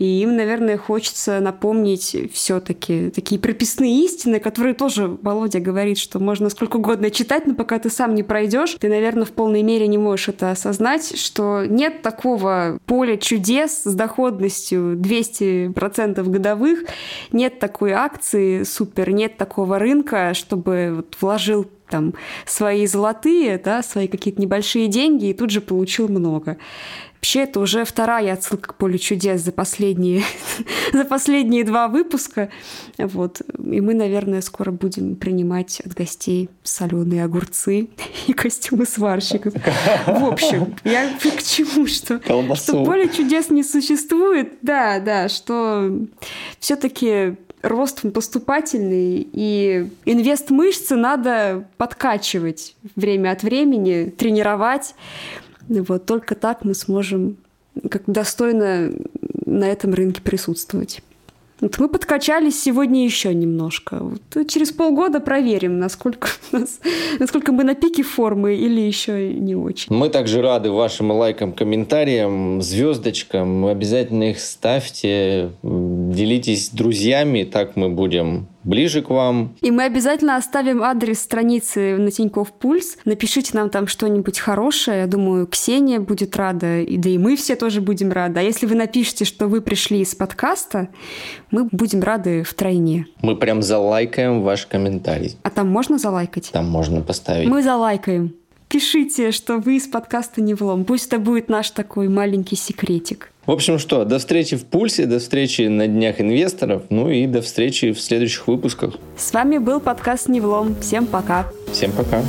и 0.00 0.22
им, 0.22 0.34
наверное, 0.34 0.78
хочется 0.78 1.40
напомнить 1.40 2.16
все-таки 2.32 3.10
такие 3.10 3.38
прописные 3.38 4.02
истины, 4.06 4.40
которые 4.40 4.72
тоже 4.72 5.18
Володя 5.20 5.60
говорит, 5.60 5.98
что 5.98 6.18
можно 6.18 6.48
сколько 6.48 6.78
угодно 6.78 7.10
читать, 7.10 7.46
но 7.46 7.54
пока 7.54 7.78
ты 7.78 7.90
сам 7.90 8.14
не 8.14 8.22
пройдешь, 8.22 8.76
ты, 8.80 8.88
наверное, 8.88 9.26
в 9.26 9.32
полной 9.32 9.62
мере 9.62 9.86
не 9.88 9.98
можешь 9.98 10.30
это 10.30 10.52
осознать, 10.52 11.18
что 11.18 11.66
нет 11.66 12.00
такого 12.00 12.78
поля 12.86 13.18
чудес 13.18 13.82
с 13.82 13.94
доходностью 13.94 14.96
200% 14.96 16.24
годовых, 16.24 16.84
нет 17.30 17.58
такой 17.58 17.92
акции 17.92 18.62
супер, 18.62 19.10
нет 19.10 19.36
такого 19.36 19.78
рынка, 19.78 20.32
чтобы 20.32 20.92
вот 20.96 21.16
вложил 21.20 21.66
там 21.90 22.14
свои 22.46 22.86
золотые, 22.86 23.58
да, 23.58 23.82
свои 23.82 24.08
какие-то 24.08 24.40
небольшие 24.40 24.88
деньги 24.88 25.26
и 25.26 25.34
тут 25.34 25.50
же 25.50 25.60
получил 25.60 26.08
много. 26.08 26.56
Вообще, 27.20 27.40
это 27.40 27.60
уже 27.60 27.84
вторая 27.84 28.32
отсылка 28.32 28.70
к 28.70 28.74
полю 28.76 28.96
чудес 28.96 29.42
за 29.42 29.52
последние, 29.52 30.22
за 30.94 31.04
последние 31.04 31.64
два 31.64 31.88
выпуска. 31.88 32.48
Вот. 32.96 33.42
И 33.58 33.80
мы, 33.82 33.92
наверное, 33.92 34.40
скоро 34.40 34.70
будем 34.70 35.16
принимать 35.16 35.80
от 35.80 35.92
гостей 35.92 36.48
соленые 36.62 37.24
огурцы 37.24 37.90
и 38.26 38.32
костюмы 38.32 38.86
сварщиков. 38.86 39.52
В 40.06 40.24
общем, 40.24 40.74
я 40.82 41.10
к 41.10 41.42
чему, 41.42 41.86
что, 41.86 42.22
что 42.56 42.84
поле 42.86 43.06
чудес 43.10 43.50
не 43.50 43.64
существует. 43.64 44.54
Да, 44.62 44.98
да, 44.98 45.28
что 45.28 45.92
все-таки 46.58 47.36
рост 47.60 48.00
поступательный, 48.14 49.28
и 49.30 49.90
инвест 50.06 50.48
мышцы 50.48 50.96
надо 50.96 51.68
подкачивать 51.76 52.76
время 52.96 53.32
от 53.32 53.42
времени, 53.42 54.06
тренировать. 54.08 54.94
Вот 55.70 56.04
только 56.06 56.34
так 56.34 56.64
мы 56.64 56.74
сможем 56.74 57.36
как 57.88 58.02
достойно 58.06 58.92
на 59.46 59.64
этом 59.64 59.94
рынке 59.94 60.20
присутствовать. 60.20 61.00
Вот 61.60 61.78
мы 61.78 61.88
подкачались 61.88 62.60
сегодня 62.60 63.04
еще 63.04 63.34
немножко. 63.34 63.98
Вот 64.00 64.48
через 64.48 64.72
полгода 64.72 65.20
проверим, 65.20 65.78
насколько, 65.78 66.28
нас, 66.52 66.80
насколько 67.18 67.52
мы 67.52 67.64
на 67.64 67.74
пике 67.74 68.02
формы 68.02 68.54
или 68.54 68.80
еще 68.80 69.32
не 69.32 69.54
очень. 69.54 69.94
Мы 69.94 70.08
также 70.08 70.40
рады 70.40 70.70
вашим 70.70 71.10
лайкам, 71.10 71.52
комментариям, 71.52 72.62
звездочкам. 72.62 73.66
Обязательно 73.66 74.30
их 74.30 74.40
ставьте, 74.40 75.50
делитесь 75.62 76.66
с 76.66 76.70
друзьями, 76.70 77.44
так 77.44 77.76
мы 77.76 77.90
будем 77.90 78.48
ближе 78.64 79.02
к 79.02 79.10
вам. 79.10 79.56
И 79.60 79.70
мы 79.70 79.84
обязательно 79.84 80.36
оставим 80.36 80.82
адрес 80.82 81.20
страницы 81.20 81.96
на 81.96 82.10
Тинькофф 82.10 82.52
Пульс. 82.52 82.98
Напишите 83.04 83.50
нам 83.54 83.70
там 83.70 83.86
что-нибудь 83.86 84.38
хорошее. 84.38 85.00
Я 85.00 85.06
думаю, 85.06 85.46
Ксения 85.46 86.00
будет 86.00 86.36
рада, 86.36 86.80
и 86.80 86.96
да 86.96 87.08
и 87.08 87.18
мы 87.18 87.36
все 87.36 87.56
тоже 87.56 87.80
будем 87.80 88.12
рады. 88.12 88.40
А 88.40 88.42
если 88.42 88.66
вы 88.66 88.74
напишите, 88.74 89.24
что 89.24 89.46
вы 89.48 89.60
пришли 89.60 90.00
из 90.00 90.14
подкаста, 90.14 90.88
мы 91.50 91.68
будем 91.70 92.02
рады 92.02 92.42
втройне. 92.42 93.06
Мы 93.22 93.36
прям 93.36 93.62
залайкаем 93.62 94.42
ваш 94.42 94.66
комментарий. 94.66 95.36
А 95.42 95.50
там 95.50 95.68
можно 95.68 95.98
залайкать? 95.98 96.50
Там 96.52 96.68
можно 96.68 97.00
поставить. 97.00 97.48
Мы 97.48 97.62
залайкаем. 97.62 98.34
Пишите, 98.70 99.32
что 99.32 99.58
вы 99.58 99.78
из 99.78 99.88
подкаста 99.88 100.40
«Не 100.40 100.54
влом». 100.54 100.84
Пусть 100.84 101.08
это 101.08 101.18
будет 101.18 101.48
наш 101.48 101.70
такой 101.72 102.08
маленький 102.08 102.54
секретик. 102.54 103.32
В 103.44 103.50
общем, 103.50 103.80
что, 103.80 104.04
до 104.04 104.20
встречи 104.20 104.56
в 104.56 104.64
Пульсе, 104.64 105.06
до 105.06 105.18
встречи 105.18 105.62
на 105.62 105.88
Днях 105.88 106.20
инвесторов, 106.20 106.84
ну 106.88 107.10
и 107.10 107.26
до 107.26 107.42
встречи 107.42 107.90
в 107.90 108.00
следующих 108.00 108.46
выпусках. 108.46 108.94
С 109.16 109.32
вами 109.32 109.58
был 109.58 109.80
подкаст 109.80 110.28
«Не 110.28 110.40
влом». 110.40 110.76
Всем 110.80 111.06
пока. 111.06 111.50
Всем 111.72 111.90
пока. 111.90 112.22